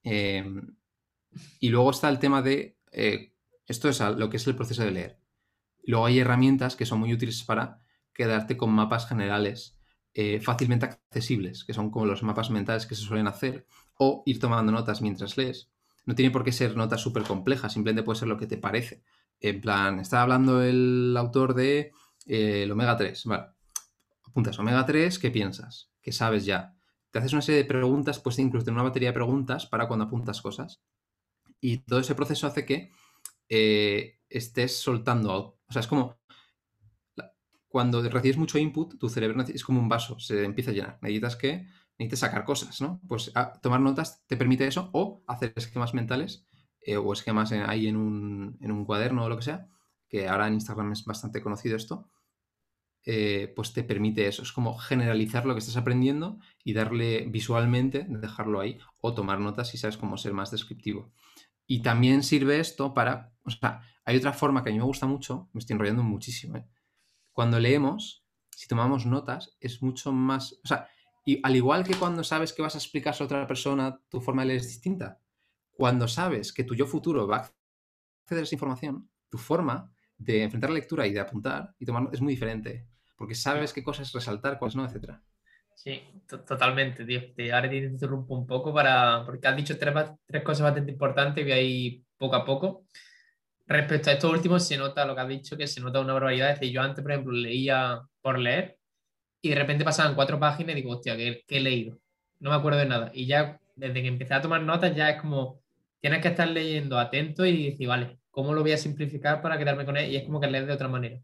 [0.03, 0.77] Em,
[1.59, 3.33] y luego está el tema de, eh,
[3.67, 5.19] esto es lo que es el proceso de leer.
[5.83, 7.81] Luego hay herramientas que son muy útiles para
[8.13, 9.77] quedarte con mapas generales
[10.13, 14.39] eh, fácilmente accesibles, que son como los mapas mentales que se suelen hacer, o ir
[14.39, 15.73] tomando notas mientras lees
[16.05, 19.03] no tiene por qué ser notas súper complejas, simplemente puede ser lo que te parece.
[19.41, 21.91] En plan, está hablando el autor de
[22.25, 23.25] eh, el omega 3.
[23.25, 23.47] Vale.
[24.25, 25.92] Apuntas omega 3, ¿qué piensas?
[26.03, 26.75] ¿Qué sabes ya?
[27.09, 30.05] Te haces una serie de preguntas, pues incluso en una batería de preguntas para cuando
[30.05, 30.83] apuntas cosas.
[31.59, 32.91] Y todo ese proceso hace que
[33.49, 35.57] eh, estés soltando.
[35.65, 36.19] O sea, es como
[37.73, 40.99] cuando recibes mucho input, tu cerebro es como un vaso, se empieza a llenar.
[41.01, 41.65] Necesitas que
[41.97, 43.01] necesitas sacar cosas, ¿no?
[43.07, 46.45] Pues ah, tomar notas te permite eso o hacer esquemas mentales
[46.81, 49.67] eh, o esquemas ahí en un, cuaderno o lo que sea,
[50.07, 52.09] que ahora en Instagram es bastante conocido esto,
[53.05, 54.43] eh, pues te permite eso.
[54.43, 59.69] Es como generalizar lo que estás aprendiendo y darle visualmente, dejarlo ahí, o tomar notas
[59.69, 61.11] si sabes cómo ser más descriptivo.
[61.67, 65.05] Y también sirve esto para, o sea, hay otra forma que a mí me gusta
[65.05, 66.65] mucho, me estoy enrollando muchísimo, ¿eh?
[67.31, 70.87] Cuando leemos, si tomamos notas, es mucho más, o sea,
[71.25, 74.43] y al igual que cuando sabes que vas a explicar a otra persona, tu forma
[74.43, 75.19] de leer es distinta.
[75.71, 80.43] Cuando sabes que tu yo futuro va a acceder a esa información, tu forma de
[80.43, 82.87] enfrentar la lectura y de apuntar y tomar es muy diferente.
[83.23, 85.13] Porque sabes qué cosas resaltar, cuáles no, etc.
[85.75, 87.21] Sí, totalmente, tío.
[87.55, 89.93] ahora te interrumpo un poco para, porque has dicho tres,
[90.25, 92.85] tres cosas bastante importantes y voy a ir poco a poco.
[93.65, 96.51] Respecto a esto último, se nota lo que has dicho, que se nota una barbaridad.
[96.51, 98.77] Es decir, yo antes, por ejemplo, leía por leer
[99.41, 101.97] y de repente pasaban cuatro páginas y digo, hostia, ¿qué, he leído?
[102.41, 103.09] No me acuerdo de nada.
[103.13, 105.61] Y ya, desde que empecé a tomar notas, ya es como,
[106.01, 109.85] tienes que estar leyendo atento y decir, vale, ¿cómo lo voy a simplificar para quedarme
[109.85, 110.11] con él?
[110.11, 111.21] Y es como que lees de otra manera.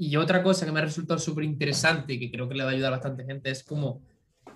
[0.00, 2.70] Y otra cosa que me ha resultado súper interesante y que creo que le va
[2.70, 4.00] a ayudar a bastante gente es como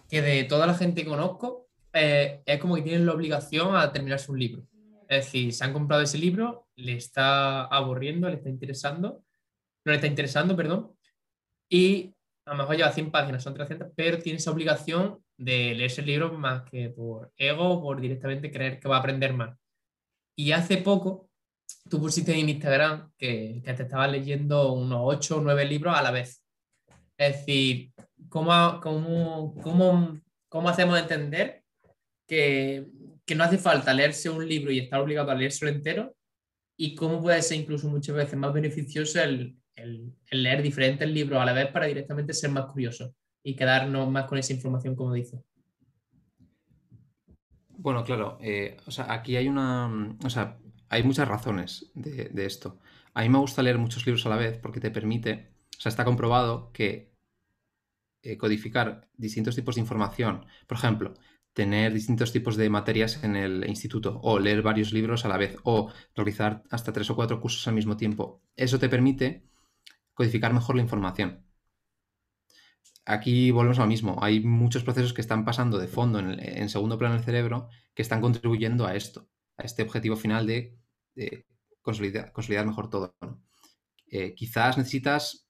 [0.08, 3.92] que de toda la gente que conozco, eh, es como que tienen la obligación a
[3.92, 4.62] terminarse un libro.
[5.08, 9.24] Es decir, se han comprado ese libro, le está aburriendo, le está interesando,
[9.84, 10.92] no le está interesando, perdón,
[11.68, 12.14] y
[12.44, 16.06] a lo mejor lleva 100 páginas, son 300, pero tiene esa obligación de leerse el
[16.06, 19.58] libro más que por ego por directamente creer que va a aprender más.
[20.36, 21.31] Y hace poco
[21.88, 26.02] tú pusiste en Instagram que, que te estabas leyendo unos 8 o 9 libros a
[26.02, 26.42] la vez.
[27.16, 27.92] Es decir,
[28.28, 31.62] ¿cómo, cómo, cómo, cómo hacemos entender
[32.26, 32.86] que,
[33.24, 36.14] que no hace falta leerse un libro y estar obligado a leérselo entero
[36.76, 41.44] y cómo puede ser incluso muchas veces más beneficioso el, el, leer diferentes libros a
[41.44, 45.42] la vez para directamente ser más curioso y quedarnos más con esa información, como dice.
[47.68, 50.58] Bueno, claro, eh, o sea, aquí hay una, o sea,
[50.92, 52.78] hay muchas razones de, esto.
[53.14, 55.88] A mí me gusta leer muchos libros a la vez porque te permite, o sea,
[55.88, 57.14] está comprobado que
[58.22, 61.14] eh, codificar distintos tipos de información, por ejemplo,
[61.54, 65.56] tener distintos tipos de materias en el instituto o leer varios libros a la vez
[65.64, 68.42] o realizar hasta tres o cuatro cursos al mismo tiempo.
[68.54, 69.48] Eso te permite
[70.12, 71.46] codificar mejor la información.
[73.06, 74.18] Aquí volvemos a lo mismo.
[74.22, 78.20] Hay muchos procesos que están pasando de fondo en, segundo plano del cerebro que están
[78.20, 80.81] contribuyendo a esto, a este objetivo final de,
[81.82, 83.14] consolidar, mejor todo.
[84.06, 85.48] Eh, quizás necesitas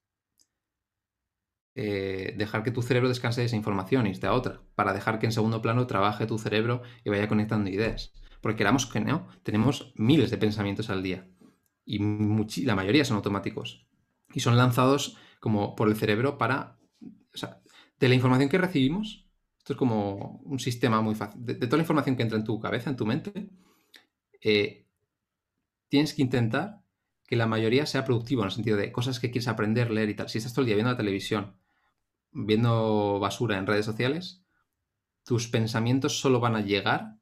[1.74, 5.18] eh, dejar que tu cerebro descanse de esa información y esté a otra, para dejar
[5.18, 8.12] que en segundo plano trabaje tu cerebro y vaya conectando ideas.
[8.40, 11.28] Porque queramos que no, tenemos miles de pensamientos al día
[11.84, 11.98] y
[12.64, 13.86] la mayoría son automáticos
[14.32, 17.60] y son lanzados como por el cerebro para, o sea,
[17.98, 21.82] de la información que recibimos, esto es como un sistema muy fácil, de, toda la
[21.82, 23.50] información que entra en tu cabeza, en tu mente,
[24.40, 24.86] eh,
[25.92, 26.80] tienes que intentar
[27.26, 30.14] que la mayoría sea productivo en el sentido de cosas que quieres aprender, leer y
[30.14, 30.30] tal.
[30.30, 31.58] Si estás todo el día viendo la televisión,
[32.30, 34.42] viendo basura en redes sociales,
[35.22, 37.18] tus pensamientos solo van a llegar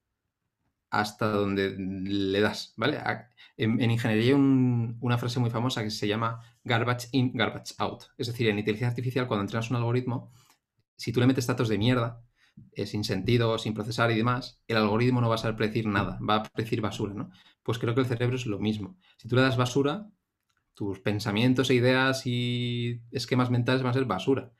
[0.89, 3.01] hasta donde le das, ¿vale?
[3.57, 4.41] En, ingeniería hay
[5.01, 8.05] una frase muy famosa que se llama garbage in, garbage out.
[8.18, 10.31] Es decir, en inteligencia artificial, cuando entrenas un algoritmo,
[10.95, 12.23] si tú le metes datos de mierda,
[12.71, 16.21] eh, sin sentido, sin procesar y demás, el algoritmo no va a saber predecir nada,
[16.21, 17.31] va a predecir basura, ¿no?
[17.63, 18.99] Pues creo que el cerebro es lo mismo.
[19.17, 20.11] Si tú le das basura,
[20.75, 24.53] tus pensamientos e ideas y esquemas mentales van a ser basura.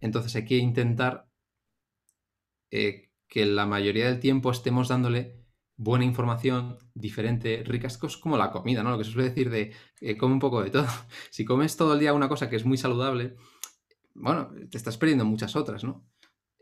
[0.00, 1.28] Entonces hay que intentar
[2.70, 5.36] eh, que la mayoría del tiempo estemos dándole
[5.76, 7.86] buena información, diferente, rica.
[7.86, 8.90] Es como la comida, ¿no?
[8.90, 10.86] Lo que se suele decir de eh, come un poco de todo.
[11.30, 13.36] Si comes todo el día una cosa que es muy saludable,
[14.14, 16.06] bueno, te estás perdiendo muchas otras, ¿no?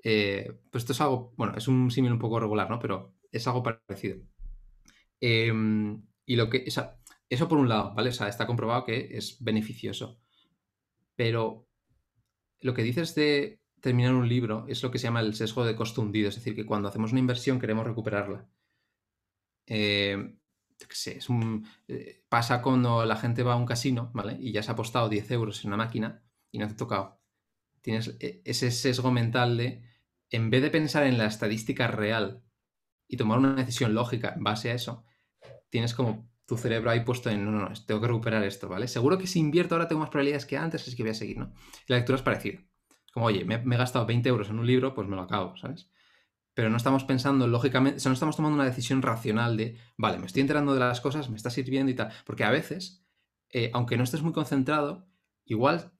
[0.02, 2.78] Eh, pues esto es algo, bueno, es un símil un poco regular, ¿no?
[2.78, 4.18] Pero es algo parecido.
[5.26, 8.10] Em, y lo que, eso por un lado, ¿vale?
[8.10, 10.20] O sea, está comprobado que es beneficioso.
[11.16, 11.66] Pero
[12.60, 15.76] lo que dices de terminar un libro es lo que se llama el sesgo de
[15.76, 18.46] costo hundido, es decir, que cuando hacemos una inversión queremos recuperarla.
[21.28, 24.36] Un, eh, pasa cuando la gente va a un casino, ¿vale?
[24.38, 27.18] Y ya se ha apostado 10 euros en una máquina y no te ha tocado.
[27.80, 29.82] Tienes e, ese sesgo mental de,
[30.28, 32.42] en vez de pensar en la estadística real
[33.08, 35.04] y tomar una decisión lógica en base a eso,
[35.74, 38.86] tienes como tu cerebro ahí puesto en, no, no, no, tengo que recuperar esto, ¿vale?
[38.86, 41.36] Seguro que si invierto ahora tengo más probabilidades que antes, así que voy a seguir,
[41.36, 41.52] ¿no?
[41.88, 42.60] Y la lectura es parecida.
[43.12, 45.90] Como, oye, me, he gastado 20 euros en un libro, pues me lo acabo, ¿sabes?
[46.54, 50.18] Pero no estamos pensando lógicamente, o sea, no estamos tomando una decisión racional de, vale,
[50.18, 52.12] me estoy enterando de las cosas, me está sirviendo y tal.
[52.24, 53.04] Porque a veces,
[53.50, 55.08] eh, aunque no estés muy concentrado,
[55.44, 55.90] igual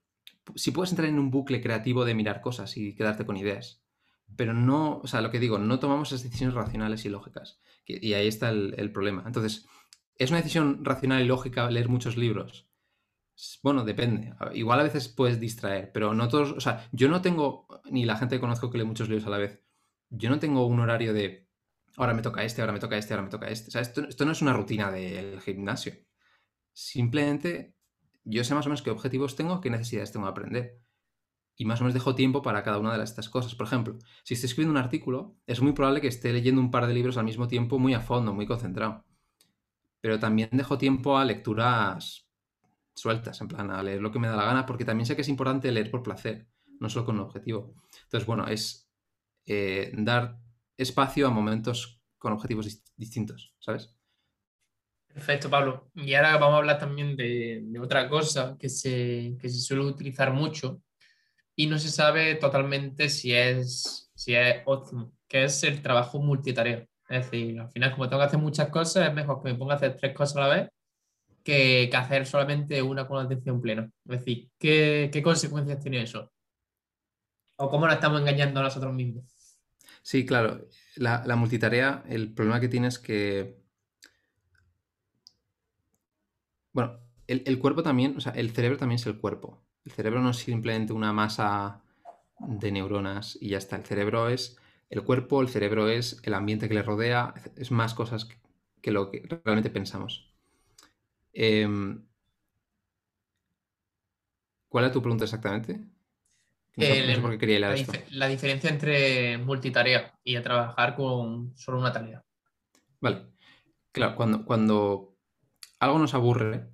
[0.55, 3.83] si puedes entrar en un bucle creativo de mirar cosas y quedarte con ideas.
[4.37, 7.59] Pero no, o sea, lo que digo, no tomamos esas decisiones racionales y lógicas.
[7.85, 9.23] Y ahí está el problema.
[9.25, 9.67] Entonces,
[10.17, 12.69] ¿Es una decisión racional y lógica leer muchos libros?
[13.61, 14.33] Bueno, depende.
[14.53, 16.53] Igual a veces puedes distraer, pero no todos.
[16.53, 19.31] O sea, yo no tengo, ni la gente que conozco que lee muchos libros a
[19.31, 19.61] la vez,
[20.09, 21.49] yo no tengo un horario de
[21.97, 23.67] ahora me toca este, ahora me toca este, ahora me toca este.
[23.67, 25.93] O sea, esto, esto no es una rutina del gimnasio.
[26.71, 27.75] Simplemente
[28.23, 30.81] yo sé más o menos qué objetivos tengo, qué necesidades tengo de aprender.
[31.57, 33.55] Y más o menos dejo tiempo para cada una de estas cosas.
[33.55, 36.87] Por ejemplo, si estoy escribiendo un artículo, es muy probable que esté leyendo un par
[36.87, 39.05] de libros al mismo tiempo, muy a fondo, muy concentrado
[40.05, 42.29] pero también dejo tiempo a lecturas
[42.93, 45.23] sueltas, en plan, a leer lo que me da la gana, porque también sé que
[45.23, 46.45] es importante leer por placer,
[46.79, 47.73] no solo con un objetivo.
[48.03, 48.87] Entonces, bueno, es
[49.47, 50.37] eh, dar
[50.77, 53.97] espacio a momentos con objetivos distintos, ¿sabes?
[55.07, 55.89] Perfecto, Pablo.
[55.95, 60.31] Y ahora vamos a hablar también de, otra cosa que se, que se, suele utilizar
[60.31, 60.83] mucho
[61.55, 66.85] y no se sabe totalmente si es, si es óptimo, que es el trabajo multitarea.
[67.07, 69.73] Es decir, al final, como tengo que hacer muchas cosas, es mejor que me ponga
[69.73, 70.69] a hacer tres cosas a la vez
[71.43, 73.89] que, que hacer solamente una con atención plena.
[74.05, 76.31] Es decir, ¿qué, qué consecuencias tiene eso?
[77.57, 79.25] ¿O cómo nos estamos engañando a nosotros mismos?
[80.01, 80.67] Sí, claro.
[80.95, 83.65] La, la multitarea, el problema que tiene es que
[86.75, 89.64] Bueno, el, cuerpo también, o sea, el cerebro también es el cuerpo.
[89.85, 91.81] El cerebro no es simplemente una masa
[92.39, 93.75] de neuronas y ya está.
[93.75, 94.57] El cerebro es
[94.89, 98.27] el cuerpo, el cerebro es el ambiente que le rodea, es más cosas
[98.81, 100.33] que, lo que realmente pensamos.
[101.33, 102.03] Em,
[104.69, 105.79] ¿Cuál es tu pregunta exactamente?
[106.77, 107.93] No sé, por qué quería la, esto.
[108.11, 112.25] la diferencia entre multitarea y trabajar con solo una tarea.
[112.99, 113.27] Vale.
[113.93, 115.15] Claro, cuando, cuando
[115.79, 116.69] algo nos aburre,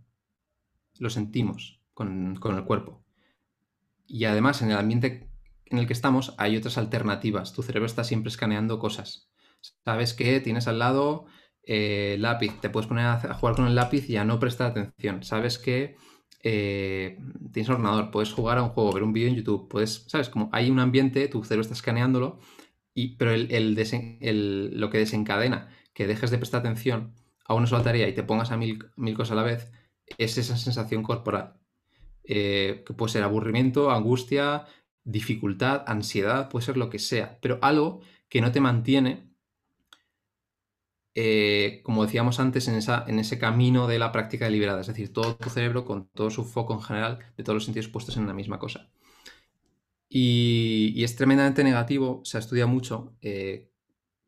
[0.97, 1.80] lo sentimos
[2.39, 3.03] con, el cuerpo.
[4.07, 5.29] Y además, en el ambiente
[5.65, 7.53] en el que estamos, hay otras alternativas.
[7.53, 9.29] Tu cerebro está siempre escaneando cosas.
[9.85, 11.25] Sabes que tienes al lado
[11.63, 15.23] eh, lápiz, te puedes poner a, jugar con el lápiz y a no prestar atención.
[15.23, 15.95] Sabes que
[16.43, 17.19] eh,
[17.53, 20.29] tienes un ordenador, puedes jugar a un juego, ver un vídeo en YouTube, puedes, ¿sabes?
[20.29, 22.39] Como hay un ambiente, tu cerebro está escaneándolo,
[22.93, 27.13] y, pero el, lo que desencadena que dejes de prestar atención
[27.45, 29.71] a una sola tarea y te pongas a mil, mil cosas a la vez,
[30.17, 31.60] es esa sensación corporal.
[32.23, 34.65] Eh, que puede ser aburrimiento, angustia,
[35.03, 39.31] dificultad, ansiedad, puede ser lo que sea, pero algo que no te mantiene,
[41.15, 45.11] eh, como decíamos antes, en, esa, en ese camino de la práctica deliberada, es decir,
[45.11, 48.27] todo tu cerebro con todo su foco en general, de todos los sentidos puestos en
[48.27, 48.89] la misma cosa.
[50.09, 53.71] Y, es tremendamente negativo, se estudia mucho, eh,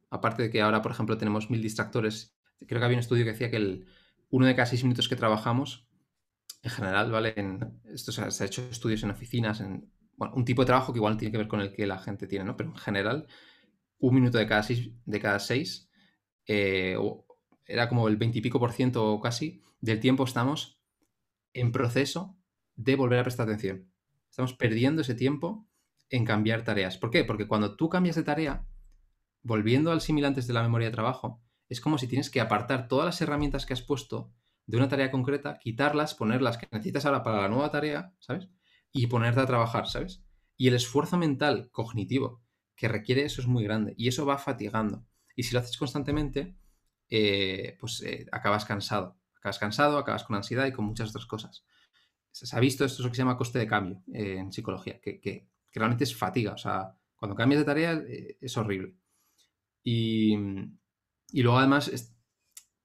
[0.09, 2.33] aparte de que ahora, por ejemplo, tenemos mil distractores
[2.67, 3.85] creo que había un estudio que decía que el,
[4.29, 5.87] uno de cada seis minutos que trabajamos,
[6.63, 7.35] en general, ¿vale?
[7.85, 11.17] Esto se ha, hecho estudios en oficinas, en bueno, un tipo de trabajo que igual
[11.17, 12.55] tiene que ver con el que la gente tiene, ¿no?
[12.55, 13.27] Pero en general,
[13.99, 15.89] un minuto de cada seis, de cada seis
[16.47, 16.97] eh,
[17.65, 20.79] era como el veintipico por ciento casi del tiempo estamos
[21.53, 22.37] en proceso
[22.75, 23.91] de volver a prestar atención.
[24.29, 25.67] Estamos perdiendo ese tiempo
[26.09, 26.97] en cambiar tareas.
[26.97, 27.25] ¿Por qué?
[27.25, 28.65] Porque cuando tú cambias de tarea,
[29.41, 32.87] volviendo al símil antes de la memoria de trabajo, es como si tienes que apartar
[32.87, 34.33] todas las herramientas que has puesto
[34.65, 38.49] de una tarea concreta, quitarlas, ponerlas que necesitas ahora para la nueva tarea, ¿sabes?
[38.91, 40.23] Y ponerte a trabajar, ¿sabes?
[40.57, 42.41] Y el esfuerzo mental cognitivo
[42.75, 45.05] que requiere eso es muy grande y eso va fatigando.
[45.35, 46.55] Y si lo haces constantemente,
[47.09, 49.19] eh, pues eh, acabas cansado.
[49.37, 51.65] Acabas cansado, acabas con ansiedad y con muchas otras cosas.
[52.31, 55.19] Se ha visto esto es que se llama coste de cambio eh, en psicología, que,
[55.19, 56.53] que, realmente es fatiga.
[56.53, 58.03] O sea, cuando cambias de tarea
[58.41, 58.95] es horrible.
[59.83, 60.35] Y,
[61.31, 62.12] y luego además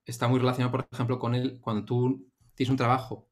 [0.09, 3.31] está muy relacionado, por ejemplo, con el, cuando tú tienes un trabajo,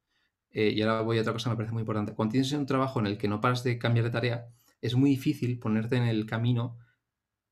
[0.51, 2.67] eh, y ahora voy a otra cosa que me parece muy importante, cuando tienes un
[2.67, 4.47] trabajo en el que no paras de cambiar de tarea,
[4.81, 6.79] es muy difícil ponerte en el camino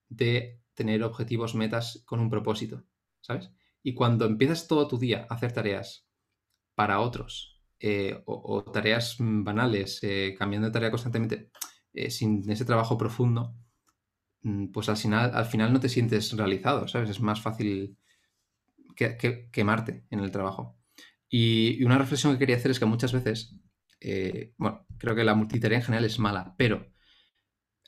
[0.08, 2.84] de tener objetivos, metas con un propósito,
[3.20, 3.50] ¿sabes?
[3.82, 6.06] Y cuando empiezas todo tu día a hacer tareas
[6.74, 11.50] para otros eh, o, tareas banales, eh, cambiando de tarea constantemente,
[12.08, 13.54] sin ese trabajo profundo,
[14.44, 17.10] Mm, pues al final, al final no te sientes realizado, ¿sabes?
[17.10, 17.96] Es más fácil
[18.94, 20.78] que, quemarte en el trabajo.
[21.28, 23.56] Y, una reflexión que quería hacer es que muchas veces,
[24.00, 26.92] eh, bueno, creo que la multitarea en general es mala, pero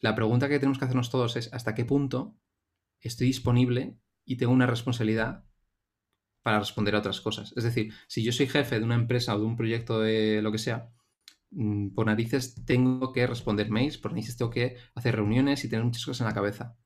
[0.00, 2.36] la pregunta que tenemos que hacernos todos es hasta qué punto
[3.00, 5.44] estoy disponible y tengo una responsabilidad
[6.42, 7.52] para responder a otras cosas.
[7.57, 10.52] Es decir, si yo soy jefe de una empresa o de un proyecto de lo
[10.52, 10.90] que sea,
[11.50, 15.84] Mm, por narices tengo que responder mails, por narices tengo que hacer reuniones y tener
[15.84, 16.76] muchas cosas en la cabeza.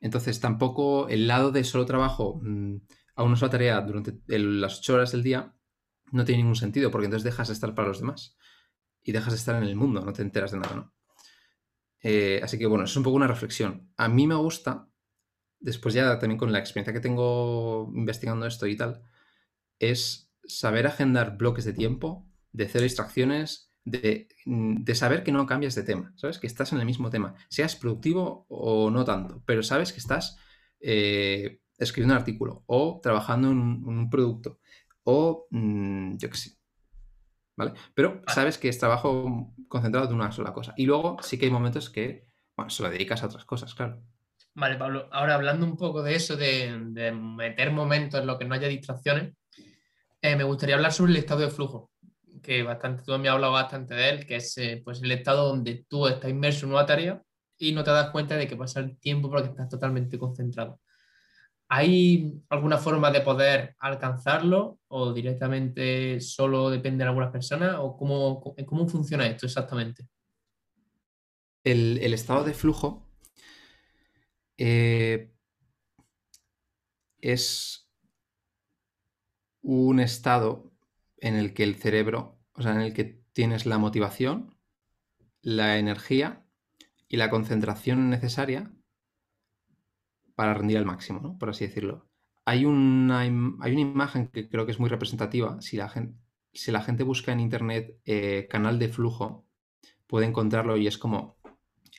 [0.00, 2.76] Entonces, tampoco el lado de solo trabajo mm,
[3.16, 5.54] a una sola tarea durante las ocho horas del día
[6.12, 8.36] no tiene ningún sentido, porque entonces dejas de estar para los demás
[9.02, 10.94] y dejas de estar en el mundo, no te enteras de nada, ¿no?
[12.02, 13.90] Eh, así que bueno, es un poco una reflexión.
[13.96, 14.88] A mí me gusta,
[15.58, 19.02] después ya también con la experiencia que tengo investigando esto y tal,
[19.80, 23.66] es saber agendar bloques de tiempo, de cero distracciones,
[24.44, 26.38] Mm, de, saber que no cambias de tema, ¿sabes?
[26.38, 30.38] Que estás en el mismo tema, seas productivo o no tanto, pero sabes que estás
[30.80, 34.58] eh, escribiendo un artículo o trabajando en un, producto
[35.04, 36.50] o mm, yo qué sé,
[37.56, 37.72] ¿vale?
[37.94, 40.74] Pero sabes que es trabajo concentrado de una sola cosa.
[40.76, 44.02] Y luego sí que hay momentos que, bueno, se lo dedicas a otras cosas, claro.
[44.54, 48.54] Vale, Pablo, ahora hablando un poco de eso, de, meter momentos en lo que no
[48.54, 49.34] haya distracciones,
[50.22, 51.90] eh, me gustaría hablar sobre el estado de flujo
[52.46, 55.48] que bastante, tú me has hablado bastante de él, que es eh, pues el estado
[55.48, 57.20] donde tú estás inmerso en una tarea
[57.58, 60.80] y no te das cuenta de que pasa el tiempo porque estás totalmente concentrado.
[61.68, 68.40] ¿Hay alguna forma de poder alcanzarlo o directamente solo depende de algunas personas o cómo,
[68.40, 70.06] cómo funciona esto exactamente?
[71.64, 73.10] El, estado de flujo
[74.56, 75.32] eh,
[77.20, 77.90] es
[79.62, 80.72] un estado
[81.18, 84.56] en el que el cerebro, o sea, en el que tienes la motivación,
[85.42, 86.46] la energía
[87.08, 88.70] y la concentración necesaria
[90.36, 91.36] para rendir al máximo, ¿no?
[91.36, 92.06] por así decirlo.
[92.44, 95.60] Hay una, hay una imagen que creo que es muy representativa.
[95.60, 99.48] Si la gente, busca en internet eh, canal de flujo,
[100.06, 101.38] puede encontrarlo y es como,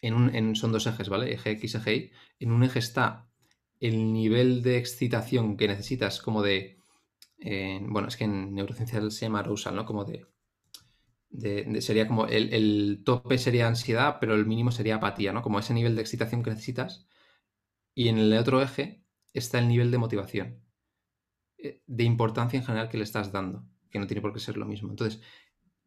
[0.01, 1.33] en un, son dos ejes, ¿vale?
[1.33, 2.11] Eje X, eje Y.
[2.39, 3.27] En un eje está
[3.81, 6.77] el nivel de excitación que necesitas, como de,
[7.81, 9.85] bueno, es que en neurociencia se llama arousal, ¿no?
[9.85, 10.27] Como de,
[11.81, 15.41] sería como, el, el, tope sería ansiedad, pero el mínimo sería apatía, ¿no?
[15.41, 17.07] Como ese nivel de excitación que necesitas
[17.97, 20.61] y en el otro eje está el nivel de motivación,
[21.57, 24.55] eh, de importancia en general que le estás dando, que no tiene por qué ser
[24.55, 24.91] lo mismo.
[24.91, 25.19] Entonces,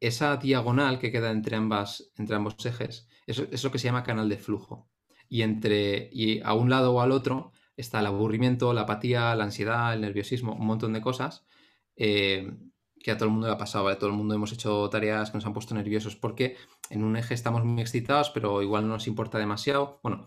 [0.01, 4.29] esa diagonal que queda entre, ambas, entre ambos ejes es, lo que se llama canal
[4.29, 4.91] de flujo.
[5.29, 9.45] Y, entre, y a un lado o al otro está el aburrimiento, la apatía, la
[9.45, 11.47] ansiedad, el nerviosismo, un montón de cosas
[11.95, 12.53] eh,
[12.99, 13.87] que a todo el mundo le ha pasado.
[13.87, 16.57] A todo el mundo hemos hecho tareas que nos han puesto nerviosos porque
[16.89, 20.01] en un eje estamos muy excitados, pero igual no nos importa demasiado.
[20.03, 20.27] Bueno,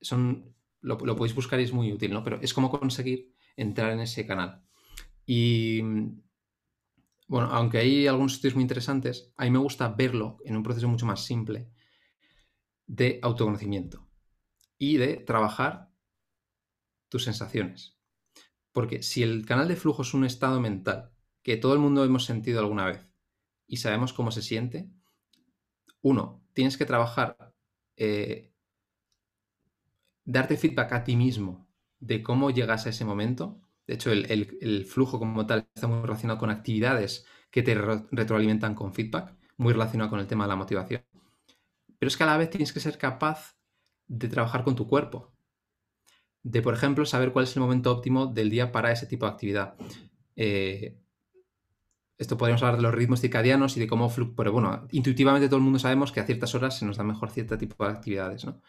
[0.00, 2.22] son lo, podéis buscar y es muy útil, ¿no?
[2.24, 4.62] Pero es como conseguir entrar en ese canal.
[5.26, 5.82] Y
[7.26, 10.88] bueno, aunque hay algunos estudios muy interesantes, a mí me gusta verlo en un proceso
[10.88, 11.70] mucho más simple
[12.86, 14.08] de autoconocimiento
[14.78, 15.90] y de trabajar
[17.08, 17.98] tus sensaciones.
[18.72, 21.12] Porque si el canal de flujo es un estado mental
[21.42, 23.06] que todo el mundo hemos sentido alguna vez
[23.66, 24.90] y sabemos cómo se siente,
[26.02, 27.54] uno, tienes que trabajar
[27.96, 28.49] eh,
[30.30, 31.66] darte feedback a ti mismo
[31.98, 33.60] de cómo llegas a ese momento.
[33.86, 38.94] De hecho, el, flujo como tal está muy relacionado con actividades que te retroalimentan con
[38.94, 41.04] feedback, muy relacionado con el tema de la motivación.
[41.98, 43.56] Pero es que a la vez tienes que ser capaz
[44.06, 45.32] de trabajar con tu cuerpo.
[46.42, 49.32] De, por ejemplo, saber cuál es el momento óptimo del día para ese tipo de
[49.32, 49.74] actividad.
[50.36, 50.96] Eh,
[52.16, 54.10] esto podríamos hablar de los ritmos circadianos y de cómo...
[54.36, 57.30] Pero bueno, intuitivamente todo el mundo sabemos que a ciertas horas se nos da mejor
[57.30, 58.60] cierto tipo de actividades, ¿no?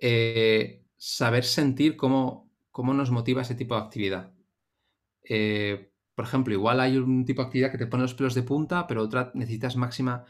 [0.00, 4.32] Eh, saber sentir cómo, cómo, nos motiva ese tipo de actividad.
[5.22, 8.42] Eh, por ejemplo, igual hay un tipo de actividad que te pone los pelos de
[8.42, 10.24] punta, pero otra necesitas máxima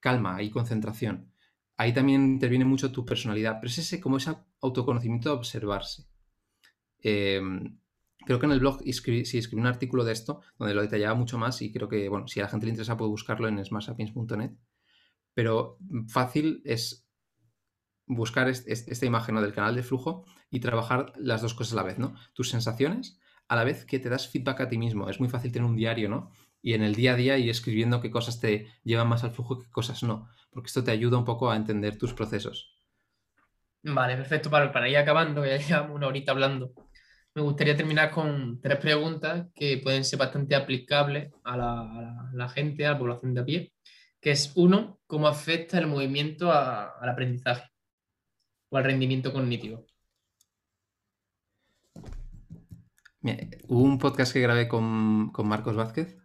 [0.00, 1.32] calma y concentración.
[1.76, 6.06] Ahí también interviene mucho tu personalidad, pero es ese, como ese autoconocimiento de observarse.
[7.02, 7.40] Eh,
[8.24, 11.14] creo que en el blog escribí, sí, escribí un artículo de esto donde lo detallaba
[11.14, 13.64] mucho más y creo que, bueno, si a la gente le interesa puede buscarlo en
[13.64, 14.52] smartsapiens.net.
[15.34, 17.05] Pero fácil es
[18.06, 21.98] buscar esta imagen del canal de flujo y trabajar las dos cosas a la vez,
[21.98, 22.14] ¿no?
[22.34, 25.08] Tus sensaciones a la vez que te das feedback a ti mismo.
[25.08, 26.30] Es muy fácil tener un diario, ¿no?
[26.62, 29.58] Y en el día a día ir escribiendo qué cosas te llevan más al flujo
[29.60, 32.74] y qué cosas no, porque esto te ayuda un poco a entender tus procesos.
[33.82, 34.50] Vale, perfecto.
[34.50, 36.72] Para, para ir acabando, ya llevamos una horita hablando,
[37.36, 41.56] me gustaría terminar con tres preguntas que pueden ser bastante aplicables a
[42.32, 43.72] la, gente, a la población de a pie,
[44.22, 47.68] que es uno, ¿cómo afecta el movimiento al aprendizaje?
[48.76, 49.86] O al rendimiento cognitivo.
[53.68, 56.16] hubo un podcast que grabé con, Marcos Vázquez,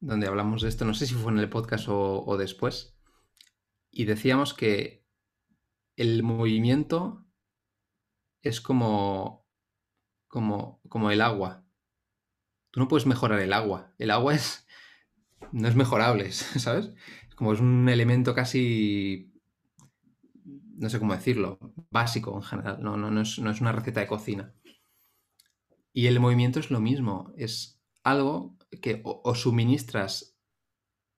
[0.00, 2.96] donde hablamos de esto, no sé si fue en el podcast o, después,
[3.90, 5.04] y decíamos que
[5.96, 7.26] el movimiento
[8.42, 9.46] es como,
[10.28, 11.66] como, como el agua.
[12.70, 13.92] Tú no puedes mejorar el agua.
[13.98, 14.66] El agua es,
[15.52, 16.92] no es mejorable, ¿sabes?
[17.34, 19.27] Como es un elemento casi
[20.78, 21.58] no sé cómo decirlo,
[21.90, 24.54] básico en general, no, no, es, una receta de cocina.
[25.92, 30.36] Y el movimiento es lo mismo, es algo que o, suministras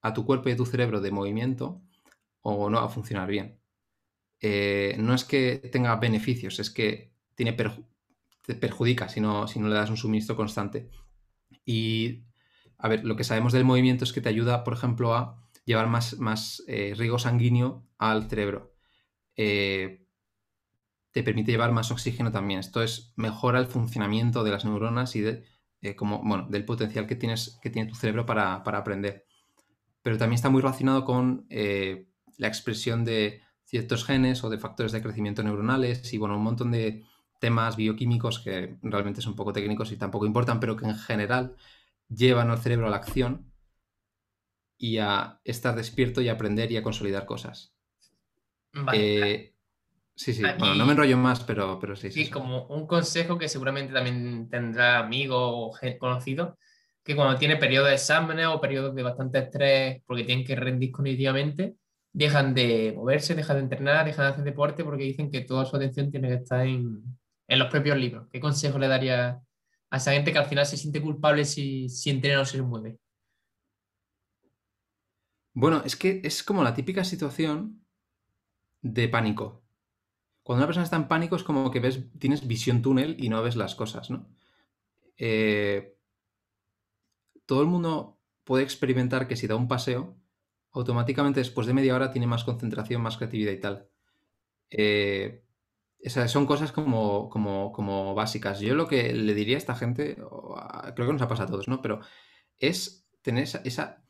[0.02, 1.82] a tu cuerpo y a tu cerebro de movimiento
[2.40, 3.60] o no va a funcionar bien.
[4.40, 9.68] Eh, no es que tenga beneficios, es que tiene te perjudica si no, si no
[9.68, 10.88] le das un suministro constante.
[11.66, 12.24] Y,
[12.78, 15.88] a ver, lo que sabemos del movimiento es que te ayuda, por ejemplo, a llevar
[15.88, 18.69] más, más eh, riego sanguíneo al cerebro.
[19.36, 20.06] Eh,
[21.12, 22.60] te permite llevar más oxígeno también.
[22.60, 25.44] Esto es, mejora el funcionamiento de las neuronas y de,
[25.82, 29.26] eh, como, bueno, del potencial que, tienes, que tiene tu cerebro para, aprender.
[30.02, 32.08] Pero también está muy relacionado con eh,
[32.38, 36.72] la expresión de ciertos genes o de factores de crecimiento neuronales y bueno, un montón
[36.72, 37.04] de
[37.40, 41.56] temas bioquímicos que realmente son poco técnicos y tampoco importan, pero que en general
[42.08, 43.52] llevan al cerebro a la acción
[44.76, 47.74] y a estar despierto y aprender y a consolidar cosas.
[48.72, 48.98] Vale.
[48.98, 49.46] Eh,
[50.14, 52.24] Sí, sí, Aquí- bueno, no me enrollo más, pero, pero sí, sí.
[52.24, 56.54] Sí, como un consejo que seguramente también tendrá amigos o conocidos,
[57.02, 60.92] que cuando tiene periodos de exámenes o periodos de bastante estrés porque tienen que rendir
[60.92, 61.76] cognitivamente,
[62.12, 65.76] dejan de moverse, dejan de entrenar, dejan de hacer deporte porque dicen que toda su
[65.76, 67.02] atención tiene que estar en,
[67.48, 68.28] en los propios libros.
[68.30, 69.40] ¿Qué consejo le daría
[69.90, 72.98] a esa gente que al final se siente culpable si, si entrena o se mueve?
[75.52, 77.79] Bueno, es que es como la típica situación
[78.82, 79.62] de pánico.
[80.42, 83.42] Cuando una persona está en pánico es como que ves, tienes visión túnel y no
[83.42, 84.28] ves las cosas, ¿no?
[85.18, 85.96] Eh,
[87.46, 90.16] todo el mundo puede experimentar que si da un paseo,
[90.72, 93.88] automáticamente después de media hora tiene más concentración, más creatividad y tal.
[94.70, 95.44] Eh,
[96.00, 98.60] esas son cosas como, como, como básicas.
[98.60, 101.68] Yo lo que le diría a esta gente, creo que nos ha pasado a todos,
[101.68, 101.82] ¿no?
[101.82, 102.00] Pero
[102.58, 104.04] es tener esa, esa-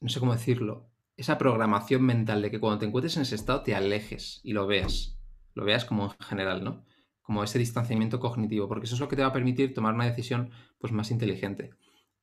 [0.00, 3.62] no sé cómo decirlo, esa programación mental de que cuando te encuentres en ese estado
[3.62, 5.18] te alejes y lo veas.
[5.54, 6.84] Lo veas como en general, ¿no?
[7.20, 10.06] Como ese distanciamiento cognitivo, porque eso es lo que te va a permitir tomar una
[10.06, 11.70] decisión pues, más inteligente.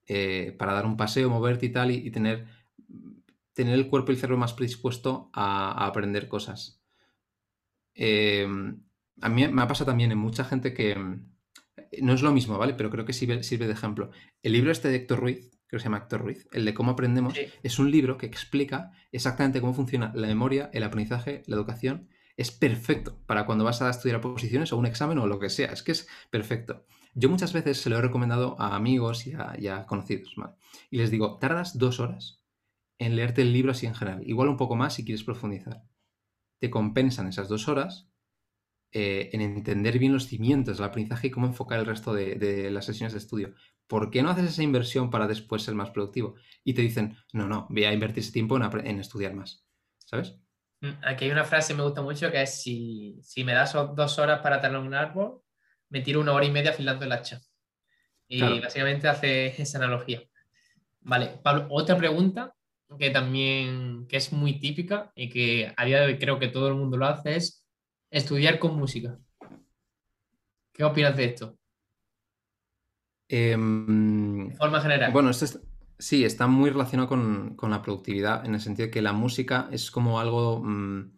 [0.07, 2.47] Eh, para dar un paseo, moverte y tal, y, tener,
[3.53, 6.81] tener el cuerpo y el cerebro más predispuesto a, aprender cosas.
[7.93, 8.47] Eh,
[9.21, 11.29] a mí me ha pasado también en mucha gente que mm,
[12.01, 12.73] no es lo mismo, ¿vale?
[12.73, 14.11] Pero creo que sirve, sirve de ejemplo.
[14.41, 16.91] El libro este de Héctor Ruiz, creo que se llama Héctor Ruiz, el de cómo
[16.91, 17.41] aprendemos, Sí.
[17.63, 22.09] es un libro que explica exactamente cómo funciona la memoria, el aprendizaje, la educación.
[22.37, 25.71] Es perfecto para cuando vas a estudiar oposiciones o un examen o lo que sea.
[25.71, 26.85] Es que es perfecto.
[27.13, 30.53] Yo muchas veces se lo he recomendado a amigos y a, y a conocidos, ¿vale?
[30.89, 32.43] Y les digo, tardas dos horas
[32.97, 34.21] en leerte el libro así en general.
[34.25, 35.83] Igual un poco más si quieres profundizar.
[36.59, 38.09] Te compensan esas dos horas
[38.91, 42.71] eh, en entender bien los cimientos del aprendizaje y cómo enfocar el resto de, de
[42.71, 43.53] las sesiones de estudio.
[43.89, 46.35] ¿Por qué no haces esa inversión para después ser más productivo?
[46.63, 49.65] Y te dicen, no, no, voy a invertir ese tiempo en, estudiar más.
[49.97, 50.35] ¿Sabes?
[50.81, 53.73] Mm, Aquí hay una frase que me gusta mucho que es si, si me das
[53.73, 55.41] dos horas para talar un árbol,
[55.89, 57.41] me tiro una hora y media afilando el hacha.
[58.27, 58.61] Y Claro.
[58.61, 60.21] básicamente hace esa analogía.
[61.01, 62.53] Vale, Pablo, otra pregunta
[62.99, 66.67] que también que es muy típica y que a día de hoy creo que todo
[66.67, 67.65] el mundo lo hace es
[68.11, 69.17] estudiar con música.
[70.73, 71.58] ¿Qué opinas de esto?
[73.29, 75.11] De forma general.
[75.13, 75.59] Bueno, esto es-
[75.97, 79.67] sí, está muy relacionado con, con la productividad, en el sentido de que la música
[79.71, 81.11] es como algo mm,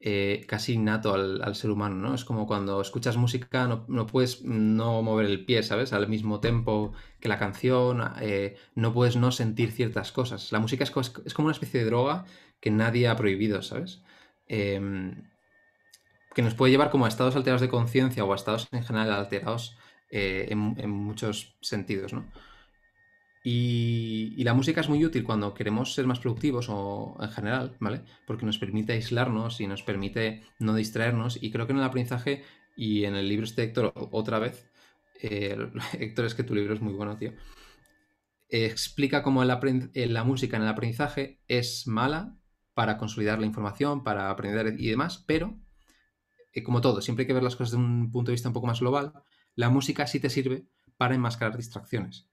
[0.00, 2.14] eh, casi innato al, al ser humano, ¿no?
[2.14, 5.92] Es como cuando escuchas música no, no puedes no mover el pie, ¿sabes?
[5.92, 10.50] Al mismo tempo que la canción, eh, no puedes no sentir ciertas cosas.
[10.50, 10.92] La música es,
[11.24, 12.24] es como una especie de droga
[12.60, 14.02] que nadie ha prohibido, ¿sabes?
[14.46, 15.22] Em,
[16.34, 19.12] que nos puede llevar como a estados alterados de conciencia o a estados en general
[19.12, 19.76] alterados
[20.12, 22.30] eh, en, en muchos sentidos, ¿no?
[23.44, 28.02] Y, la música es muy útil cuando queremos ser más productivos o en general, ¿vale?
[28.26, 31.42] Porque nos permite aislarnos y nos permite no distraernos.
[31.42, 32.44] Y creo que en el aprendizaje
[32.76, 34.70] y en el libro este de Héctor, otra vez,
[35.22, 35.56] eh,
[35.98, 37.32] Héctor, es que tu libro es muy bueno, tío.
[38.48, 39.50] explica cómo el
[39.94, 42.36] eh, la música en el aprendizaje es mala
[42.74, 45.58] para consolidar la información, para aprender y demás, pero
[46.52, 48.54] eh, como todo, siempre hay que ver las cosas de un punto de vista un
[48.54, 49.12] poco más global,
[49.56, 52.28] la música sí te sirve para enmascarar distracciones.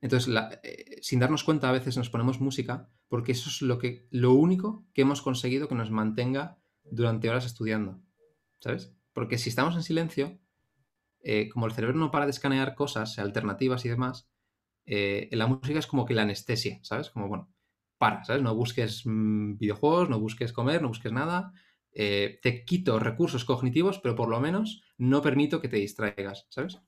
[0.00, 3.78] Entonces, la- eh, sin darnos cuenta, a veces nos ponemos música porque eso es lo,
[3.78, 8.00] que, lo único que hemos conseguido que nos mantenga durante horas estudiando.
[8.60, 8.94] ¿Sabes?
[9.12, 10.38] Porque si estamos en silencio,
[11.22, 14.28] eh, como el cerebro no para de escanear cosas, alternativas y demás,
[14.86, 17.10] eh, la música es como que la anestesia, ¿sabes?
[17.10, 17.52] Como, bueno,
[17.98, 18.42] para, ¿sabes?
[18.42, 21.52] No busques mm, videojuegos, no busques comer, no busques nada.
[21.94, 26.80] Eh, te quito recursos cognitivos, pero por lo menos no permito que te distraigas, ¿sabes?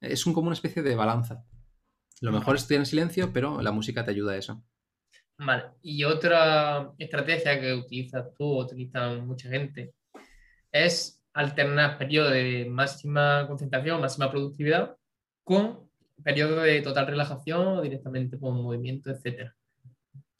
[0.00, 1.44] Es un, como una especie de balanza.
[2.22, 4.64] Lo mejor es estudiar en silencio, pero la música te ayuda a eso.
[5.38, 5.64] Vale.
[5.82, 9.92] Y otra estrategia que utilizas tú, o utiliza mucha gente,
[10.72, 14.96] es alternar periodos de máxima concentración, máxima productividad,
[15.44, 15.90] con
[16.24, 19.52] periodos de total relajación o directamente con movimiento, etc.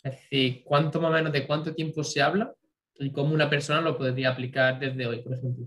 [0.03, 2.55] Es decir, cuánto más o menos de cuánto tiempo se habla
[2.99, 5.67] y cómo una persona lo podría aplicar desde hoy, por ejemplo.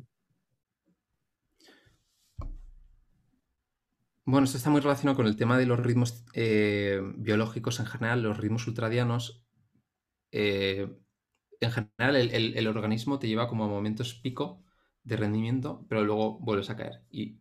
[4.26, 8.22] Bueno, esto está muy relacionado con el tema de los ritmos eh, biológicos en general,
[8.22, 9.44] los ritmos ultradianos.
[10.32, 10.90] eh,
[11.62, 14.64] en general, el, el- el organismo te lleva como a momentos pico
[15.04, 17.04] de rendimiento, pero luego vuelves a caer.
[17.12, 17.40] Y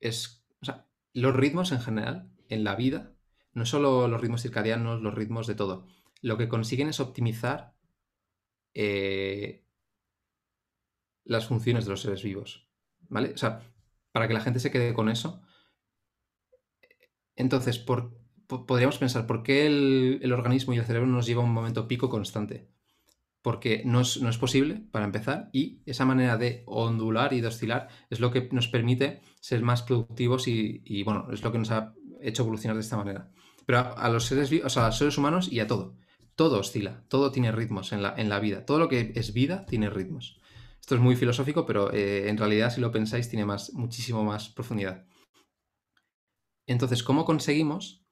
[0.00, 3.14] es, o sea, los ritmos en general, en la vida,
[3.52, 5.88] no solo los ritmos circadianos, los ritmos de todo,
[6.22, 7.75] lo que consiguen es optimizar
[8.78, 9.64] eh,
[11.24, 12.68] las funciones de los seres vivos.
[13.08, 13.32] ¿Vale?
[13.32, 13.62] O sea,
[14.12, 15.42] para que la gente se quede con eso.
[17.34, 21.88] Entonces, podríamos pensar, ¿por qué el, organismo y el cerebro nos lleva a un momento
[21.88, 22.70] pico constante?
[23.42, 28.18] porque no es, posible, para empezar, y esa manera de ondular y de oscilar es
[28.18, 32.42] lo que nos permite ser más productivos y, bueno, es lo que nos ha hecho
[32.42, 33.30] evolucionar de esta manera.
[33.64, 35.96] Pero a, los seres, o sea, a los seres humanos y a todo.
[36.36, 38.64] Todo oscila, todo tiene ritmos en la, en la vida.
[38.64, 40.40] Todo lo que es vida tiene ritmos.
[40.80, 44.50] Esto es muy filosófico, pero eh, en realidad, si lo pensáis, tiene más, muchísimo más
[44.50, 45.04] profundidad.
[46.66, 48.06] Entonces, ¿cómo conseguimos?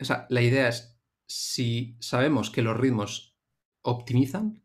[0.00, 3.36] O sea, la idea es, si sabemos que los ritmos
[3.82, 4.62] optimizan,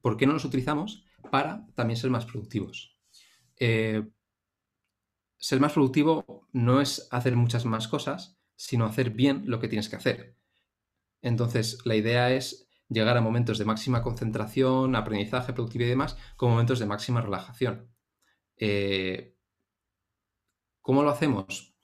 [0.00, 2.98] ¿por qué no los utilizamos para también ser más productivos?
[3.56, 4.08] Eh,
[5.38, 9.88] ser más productivo no es hacer muchas más cosas, sino hacer bien lo que tienes
[9.88, 10.33] que hacer.
[11.24, 16.50] Entonces, la idea es llegar a momentos de máxima concentración, aprendizaje, productividad y demás, con
[16.50, 17.90] momentos de máxima relajación.
[18.58, 19.34] Eh,
[20.82, 21.74] ¿Cómo lo hacemos?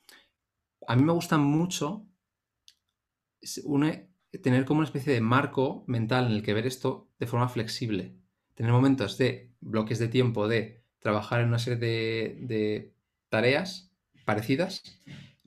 [0.87, 2.07] A mí me gusta mucho
[4.43, 8.15] tener como una especie de marco mental en el que ver esto de forma flexible.
[8.55, 12.95] Tener momentos de bloques de tiempo de trabajar en una serie de
[13.31, 13.91] tareas
[14.27, 14.83] parecidas,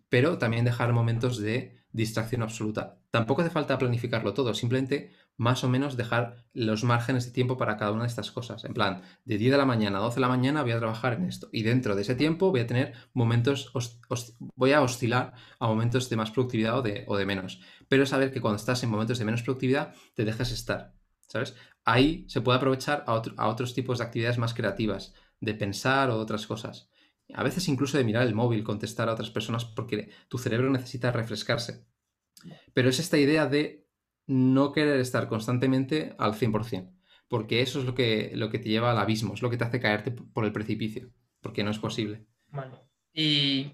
[0.10, 3.03] pero también dejar momentos de distracción absoluta.
[3.14, 7.78] Tampoco hace falta planificarlo todo, simplemente más o menos dejar los márgenes de tiempo para
[7.78, 8.66] cada una de estas cosas.
[8.66, 11.14] En plan, de 10 de la mañana a 12 de la mañana voy a trabajar
[11.14, 11.48] en esto.
[11.52, 13.72] Y dentro de ese tiempo voy a tener momentos,
[14.56, 17.62] voy a oscilar a momentos de más productividad o de, menos.
[17.88, 20.96] Pero saber que cuando estás en momentos de menos productividad, te dejes estar.
[21.28, 21.56] ¿Sabes?
[21.86, 26.18] Ahí se puede aprovechar a, a otros tipos de actividades más creativas, de pensar o
[26.18, 26.90] otras cosas.
[27.36, 31.12] A veces incluso de mirar el móvil, contestar a otras personas porque tu cerebro necesita
[31.12, 31.93] refrescarse.
[32.74, 33.86] Pero es esta idea de
[34.28, 36.94] no querer estar constantemente al 100%,
[37.28, 39.64] porque eso es lo que, lo que te lleva al abismo, es lo que te
[39.64, 42.26] hace caerte por el precipicio, porque no es posible.
[42.48, 42.78] Vale.
[43.14, 43.72] Y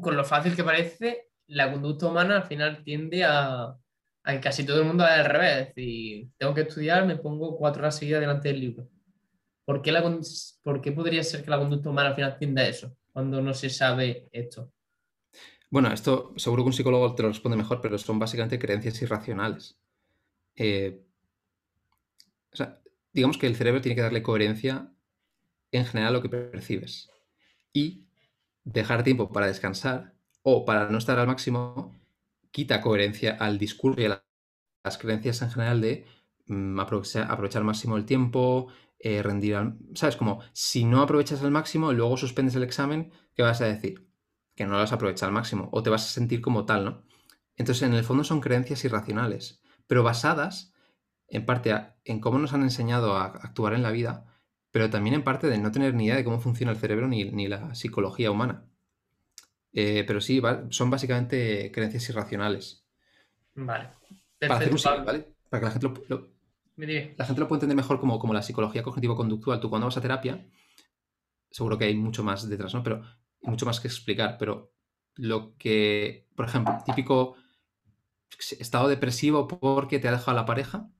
[0.00, 3.76] con lo fácil que parece, la conducta humana al final tiende a,
[4.24, 5.72] a que casi todo el mundo haga al revés.
[5.76, 8.88] Y tengo que estudiar, me pongo cuatro horas seguidas delante del libro.
[9.64, 10.02] ¿Por qué, la,
[10.62, 13.54] ¿Por qué podría ser que la conducta humana al final tiende a eso, cuando no
[13.54, 14.72] se sabe esto?
[15.74, 19.76] Bueno, esto seguro que un psicólogo te lo responde mejor, pero son básicamente creencias irracionales.
[20.54, 21.02] Eh,
[22.52, 22.80] o sea,
[23.12, 24.92] digamos que el cerebro tiene que darle coherencia
[25.72, 27.10] en general a lo que percibes.
[27.72, 28.04] Y
[28.64, 31.92] dejar tiempo para descansar o para no estar al máximo
[32.52, 34.24] quita coherencia al discurso y a
[34.84, 36.06] las creencias en general de
[36.46, 38.68] mm, aprovechar, al máximo el tiempo,
[39.00, 39.78] eh, rendir al...
[39.94, 40.16] ¿Sabes?
[40.16, 44.13] Como si no aprovechas al máximo y luego suspendes el examen, ¿qué vas a decir?
[44.54, 46.84] Que no lo vas a aprovechar al máximo o te vas a sentir como tal,
[46.84, 47.02] ¿no?
[47.56, 50.72] Entonces, en el fondo son creencias irracionales, pero basadas
[51.28, 51.74] en parte
[52.04, 54.26] en cómo nos han enseñado a actuar en la vida,
[54.70, 57.48] pero también en parte de no tener ni idea de cómo funciona el cerebro ni,
[57.48, 58.64] la psicología humana.
[59.72, 60.40] Eh, pero sí,
[60.70, 62.84] son básicamente creencias irracionales.
[63.54, 63.90] Vale.
[64.38, 65.34] Para hacer un ¿vale?
[65.48, 66.34] Para que la gente lo,
[66.76, 69.60] la gente lo pueda entender mejor como, como la psicología cognitivo-conductual.
[69.60, 70.44] Tú cuando vas a terapia,
[71.50, 72.82] seguro que hay mucho más detrás, ¿no?
[72.82, 73.02] Pero
[73.44, 74.72] mucho más que explicar, pero
[75.14, 77.36] lo que, por ejemplo, típico
[78.58, 80.90] estado depresivo porque te ha dejado la pareja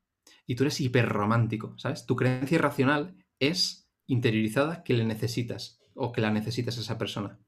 [0.47, 2.07] y tú eres hiperromántico, ¿sabes?
[2.07, 7.39] Tu creencia irracional es interiorizada que le necesitas o que la necesitas a esa persona.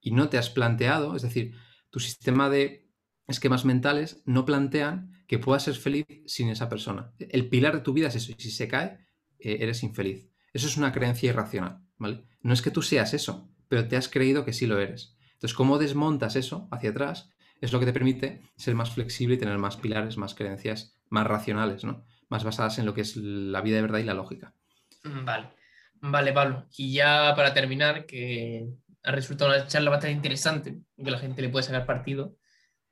[0.00, 1.54] Y no te has planteado, es decir,
[1.90, 2.90] tu sistema de
[3.28, 7.12] esquemas mentales no plantean que puedas ser feliz sin esa persona.
[7.18, 9.06] El pilar de tu vida es eso, y si se cae,
[9.38, 10.28] eh, eres infeliz.
[10.52, 12.24] Eso es una creencia irracional, ¿vale?
[12.40, 15.16] No es que tú seas eso, pero te has creído que sí lo eres.
[15.32, 19.38] Entonces, cómo desmontas eso hacia atrás es lo que te permite ser más flexible y
[19.38, 22.04] tener más pilares, más creencias, más racionales, ¿no?
[22.28, 24.54] Más basadas en lo que es la vida de verdad y la lógica.
[25.04, 25.48] Mm, vale,
[26.02, 26.66] vale, Pablo.
[26.76, 28.68] Y ya para terminar, que
[29.04, 32.36] ha resultado una charla bastante interesante, que la gente le puede sacar partido.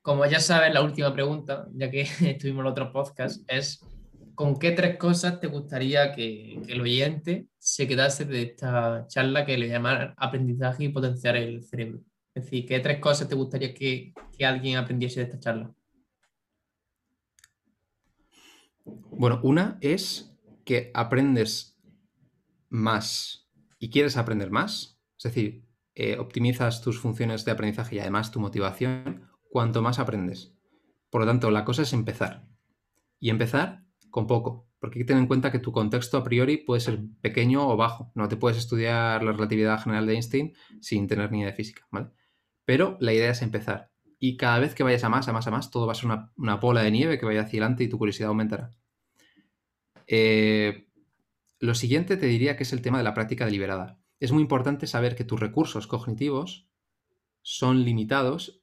[0.00, 3.84] Como ya sabes, la última pregunta, ya que estuvimos en otro podcast, es
[4.40, 9.58] ¿con qué tres cosas te gustaría que, el oyente se quedase de esta charla que
[9.58, 12.00] le llaman aprendizaje y potenciar el cerebro?
[12.32, 15.74] Es decir, ¿qué tres cosas te gustaría que, alguien aprendiese de esta charla?
[18.86, 20.34] Bueno, una es
[20.64, 21.78] que aprendes
[22.70, 23.46] más
[23.78, 28.40] y quieres aprender más, es decir, eh, optimizas tus funciones de aprendizaje y además tu
[28.40, 30.54] motivación cuanto más aprendes.
[31.10, 32.48] Por lo tanto, la cosa es empezar.
[33.18, 36.56] Y empezar con poco, porque hay que tener en cuenta que tu contexto a priori
[36.56, 38.12] puede ser pequeño o bajo.
[38.14, 41.86] No te puedes estudiar la relatividad general de Einstein sin tener ni idea de física.
[42.64, 43.90] Pero la idea es empezar.
[44.18, 46.10] Y cada vez que vayas a más, a más, a más, todo va a ser
[46.36, 48.70] una, bola de nieve que vaya hacia adelante y tu curiosidad aumentará.
[50.06, 50.88] Eh,
[51.58, 54.00] lo siguiente te diría que es el tema de la práctica deliberada.
[54.18, 56.68] Es muy importante saber que tus recursos cognitivos
[57.42, 58.62] son limitados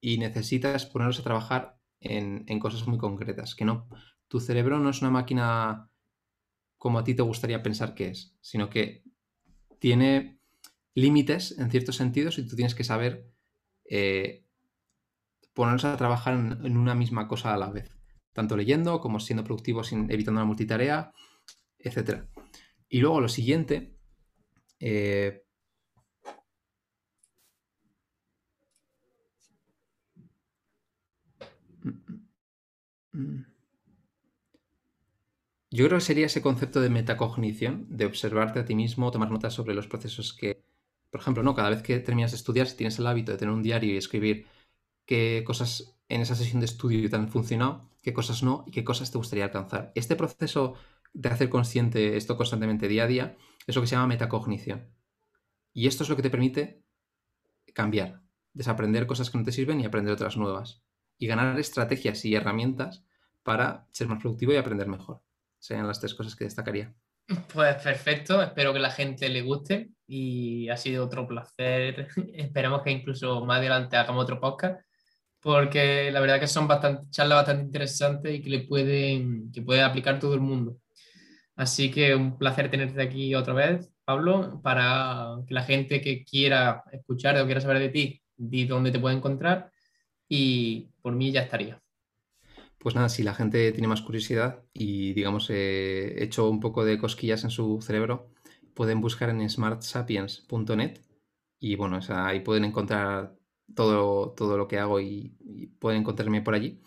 [0.00, 3.88] y necesitas ponerlos a trabajar en, en, cosas muy concretas, que no,
[4.34, 5.88] tu cerebro no es una máquina
[6.76, 9.04] como a ti te gustaría pensar que es, sino que
[9.78, 10.40] tiene
[10.92, 13.30] límites en ciertos sentidos y tú tienes que saber
[13.84, 14.44] eh,
[15.52, 17.96] ponerse a trabajar en, una misma cosa a la vez,
[18.32, 21.12] tanto leyendo como siendo productivo sin evitando la multitarea,
[21.78, 22.24] etc.
[22.88, 23.96] Y luego lo siguiente,
[24.80, 25.44] eh,
[35.74, 39.54] yo creo que sería ese concepto de metacognición, de observarte a ti mismo, tomar notas
[39.54, 40.62] sobre los procesos que,
[41.10, 43.52] por ejemplo, no, cada vez que terminas de estudiar, si tienes el hábito de tener
[43.52, 44.46] un diario y escribir
[45.04, 48.84] qué cosas en esa sesión de estudio te han funcionado, qué cosas no y qué
[48.84, 49.90] cosas te gustaría alcanzar.
[49.96, 50.74] Este proceso
[51.12, 54.86] de hacer consciente esto constantemente día a día es lo que se llama metacognición.
[55.72, 56.84] Y esto es lo que te permite
[57.72, 58.22] cambiar,
[58.52, 60.84] desaprender cosas que no te sirven y aprender otras nuevas.
[61.18, 63.04] Y ganar estrategias y herramientas
[63.42, 65.20] para ser más productivo y aprender mejor.
[65.64, 66.92] Serían las tres cosas que destacaría.
[67.50, 72.08] Pues perfecto, espero que la gente le guste y ha sido otro placer.
[72.34, 74.78] Esperamos que incluso más adelante hagamos otro podcast
[75.40, 79.80] porque la verdad que son bastante, charlas bastante interesantes y que le pueden, que puede
[79.80, 80.76] aplicar todo el mundo.
[81.56, 86.84] Así que un placer tenerte aquí otra vez, Pablo, para que la gente que quiera
[86.92, 89.70] escuchar o quiera saber de ti, di dónde te puede encontrar
[90.28, 91.83] y por mí ya estaría.
[92.84, 96.98] Pues nada, si la gente tiene más curiosidad y digamos he hecho un poco de
[96.98, 98.30] cosquillas en su cerebro,
[98.74, 101.00] pueden buscar en smartsapiens.net
[101.58, 103.38] y bueno, ahí pueden encontrar
[103.74, 106.82] todo, todo lo que hago y, y, pueden encontrarme por allí.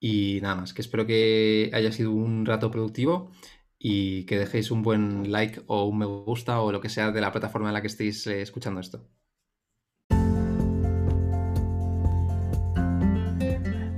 [0.00, 3.32] Y nada más, que espero que haya sido un rato productivo
[3.78, 7.20] y que dejéis un buen like o un me gusta o lo que sea de
[7.20, 9.06] la plataforma en la que estéis eh, escuchando esto.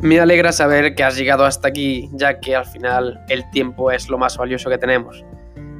[0.00, 4.08] Me alegra saber que has llegado hasta aquí, ya que al final el tiempo es
[4.08, 5.24] lo más valioso que tenemos.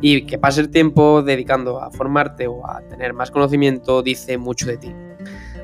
[0.00, 4.66] Y que pase el tiempo dedicando a formarte o a tener más conocimiento dice mucho
[4.66, 4.92] de ti.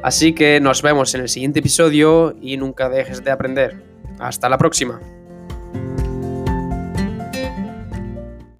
[0.03, 3.83] Así que nos vemos en el siguiente episodio y nunca dejes de aprender.
[4.21, 5.01] Hasta la próxima.